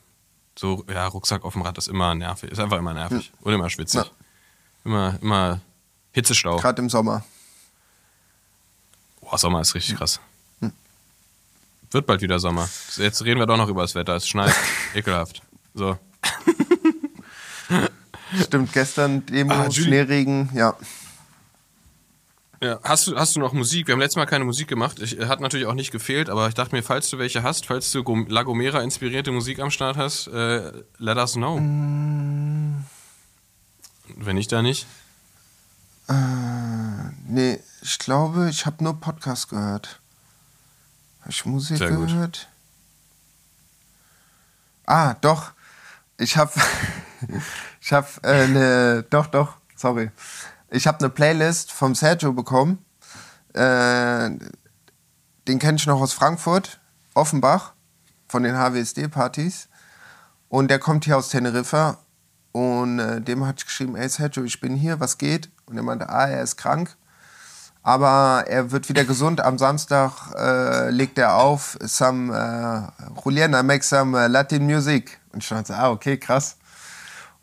[0.58, 2.50] So, ja, Rucksack auf dem Rad ist immer nervig.
[2.50, 3.30] Ist einfach immer nervig.
[3.42, 4.00] Und immer schwitzig.
[4.00, 4.10] Ja.
[4.84, 5.60] Immer, immer
[6.12, 6.56] Hitzestau.
[6.56, 7.24] Gerade im Sommer.
[9.20, 10.20] Boah, Sommer ist richtig krass.
[11.90, 12.68] Wird bald wieder Sommer.
[12.96, 14.16] Jetzt reden wir doch noch über das Wetter.
[14.16, 14.54] Es schneit.
[14.94, 15.42] Ekelhaft.
[15.74, 15.98] So.
[18.40, 19.70] Stimmt, gestern Demo, Ah.
[19.70, 20.74] Schneeregen, ja.
[22.62, 23.86] Ja, hast du, hast du noch Musik?
[23.86, 24.98] Wir haben letztes Mal keine Musik gemacht.
[25.00, 27.92] Ich, hat natürlich auch nicht gefehlt, aber ich dachte mir, falls du welche hast, falls
[27.92, 31.56] du La Gomera inspirierte Musik am Start hast, äh, let us know.
[34.16, 34.86] Wenn nicht, dann nicht.
[36.08, 36.14] Äh,
[37.28, 40.00] nee, ich glaube, ich habe nur Podcast gehört.
[41.20, 42.08] Habe ich Musik Sehr gut.
[42.08, 42.48] gehört?
[44.86, 45.52] Ah, doch.
[46.16, 46.52] Ich habe
[47.80, 50.10] ich habe äh, eine doch doch, sorry.
[50.70, 52.84] Ich habe eine Playlist vom Sergio bekommen.
[53.52, 54.30] Äh,
[55.46, 56.80] den kenne ich noch aus Frankfurt.
[57.14, 57.72] Offenbach
[58.28, 59.68] von den HWSD-Partys.
[60.48, 61.98] Und der kommt hier aus Teneriffa.
[62.52, 65.50] Und äh, dem hat ich geschrieben, ey Sergio, ich bin hier, was geht?
[65.66, 66.96] Und er meinte, ah, er ist krank.
[67.82, 69.40] Aber er wird wieder gesund.
[69.40, 75.20] Am Samstag äh, legt er auf, some, äh, Julian, I make some äh, Latin music.
[75.32, 76.56] Und ich dachte, ah, okay, krass.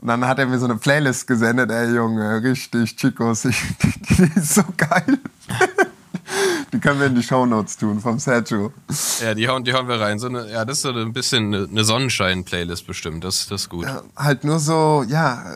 [0.04, 3.58] Und dann hat er mir so eine Playlist gesendet, ey Junge, richtig, Chicos, ich,
[4.10, 5.18] die, ist so geil.
[6.74, 8.74] Die können wir in die Shownotes tun vom Sergio.
[9.22, 10.20] Ja, die hauen, die hauen wir rein.
[10.20, 13.24] So eine, ja, das ist so ein bisschen eine, Sonnenschein-Playlist bestimmt.
[13.24, 13.86] Das, das ist gut.
[13.86, 15.56] Ja, halt nur so, ja,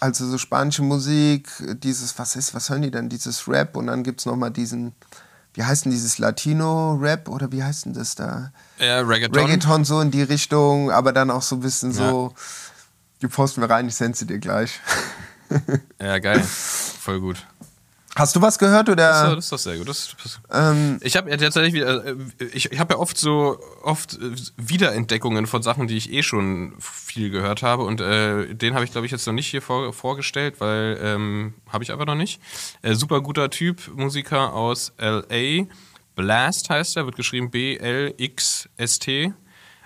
[0.00, 1.48] also so spanische Musik,
[1.84, 3.08] dieses, was ist, was hören die denn?
[3.08, 4.92] Dieses Rap und dann gibt es nochmal diesen,
[5.54, 8.50] wie heißt denn dieses Latino-Rap oder wie heißt denn das da?
[8.80, 9.40] Ja, Reggaeton.
[9.40, 12.34] Reggaeton so in die Richtung, aber dann auch so ein bisschen so,
[13.22, 14.80] die posten wir rein, ich sende sie dir gleich.
[16.00, 16.42] Ja, geil.
[16.42, 17.36] Voll gut.
[18.16, 19.04] Hast du was gehört Das, oder?
[19.04, 19.88] ist, das ist doch sehr gut.
[19.88, 22.16] Das, das, Ähm, ich habe ja tatsächlich wieder, äh,
[22.52, 26.72] ich, ich habe ja oft so oft äh, Wiederentdeckungen von Sachen, die ich eh schon
[26.80, 29.92] viel gehört habe und äh, den habe ich glaube ich jetzt noch nicht hier vor,
[29.92, 32.40] vorgestellt, weil ähm, habe ich einfach noch nicht.
[32.80, 35.66] Äh, super guter Typ, Musiker aus LA,
[36.14, 39.34] Blast heißt er, wird geschrieben B L X S T,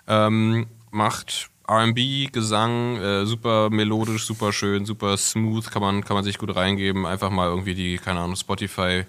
[0.06, 6.24] ähm, macht R&B, Gesang, äh, super melodisch, super schön, super smooth, kann man kann man
[6.24, 7.06] sich gut reingeben.
[7.06, 9.04] Einfach mal irgendwie die keine Ahnung Spotify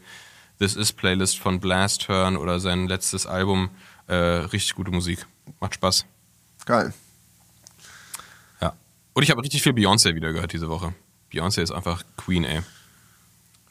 [0.60, 3.72] This Is Playlist von Blast hören oder sein letztes Album.
[4.06, 5.26] Äh, richtig gute Musik.
[5.60, 6.06] Macht Spaß.
[6.66, 6.94] geil.
[8.62, 8.74] Ja.
[9.14, 10.94] Und ich habe richtig viel Beyoncé wieder gehört diese Woche.
[11.34, 12.62] Beyoncé ist einfach Queen, ey.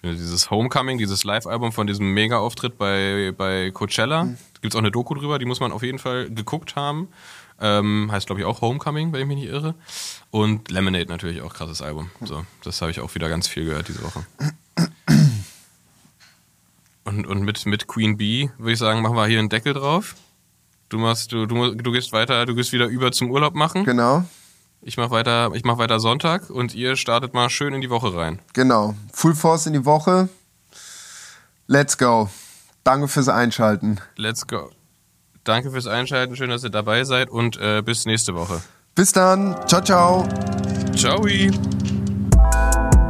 [0.02, 4.24] Dieses Homecoming, dieses Live-Album von diesem Mega-Auftritt bei, bei Coachella.
[4.24, 4.38] Mhm.
[4.62, 7.08] Gibt es auch eine Doku drüber, die muss man auf jeden Fall geguckt haben.
[7.60, 9.74] Ähm, heißt, glaube ich, auch Homecoming, wenn ich mich nicht irre.
[10.30, 12.10] Und Lemonade natürlich auch krasses Album.
[12.22, 14.24] So, das habe ich auch wieder ganz viel gehört diese Woche.
[17.04, 20.14] Und, und mit, mit Queen Bee würde ich sagen, machen wir hier einen Deckel drauf.
[20.88, 23.84] Du machst, du, du, du gehst weiter, du gehst wieder über zum Urlaub machen.
[23.84, 24.24] Genau,
[24.82, 28.14] Ich mach weiter, ich mach weiter Sonntag und ihr startet mal schön in die Woche
[28.14, 28.38] rein.
[28.54, 28.94] genau.
[29.12, 30.28] Full Force in die Woche.
[31.66, 32.28] Let's go.
[32.84, 34.00] Danke fürs Einschalten.
[34.16, 34.70] Let's go.
[35.44, 38.60] Danke fürs Einschalten, schön, dass ihr dabei seid und äh, bis nächste Woche.
[38.94, 40.28] Bis dann, ciao, ciao.
[40.94, 41.20] Ciao.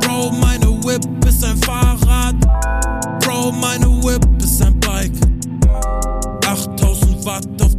[0.00, 2.36] Bro, meine Whip ist ein Fahrrad.
[3.20, 5.12] Bro, meine Whip ist ein Bike.
[6.46, 7.69] 8000 Watt auf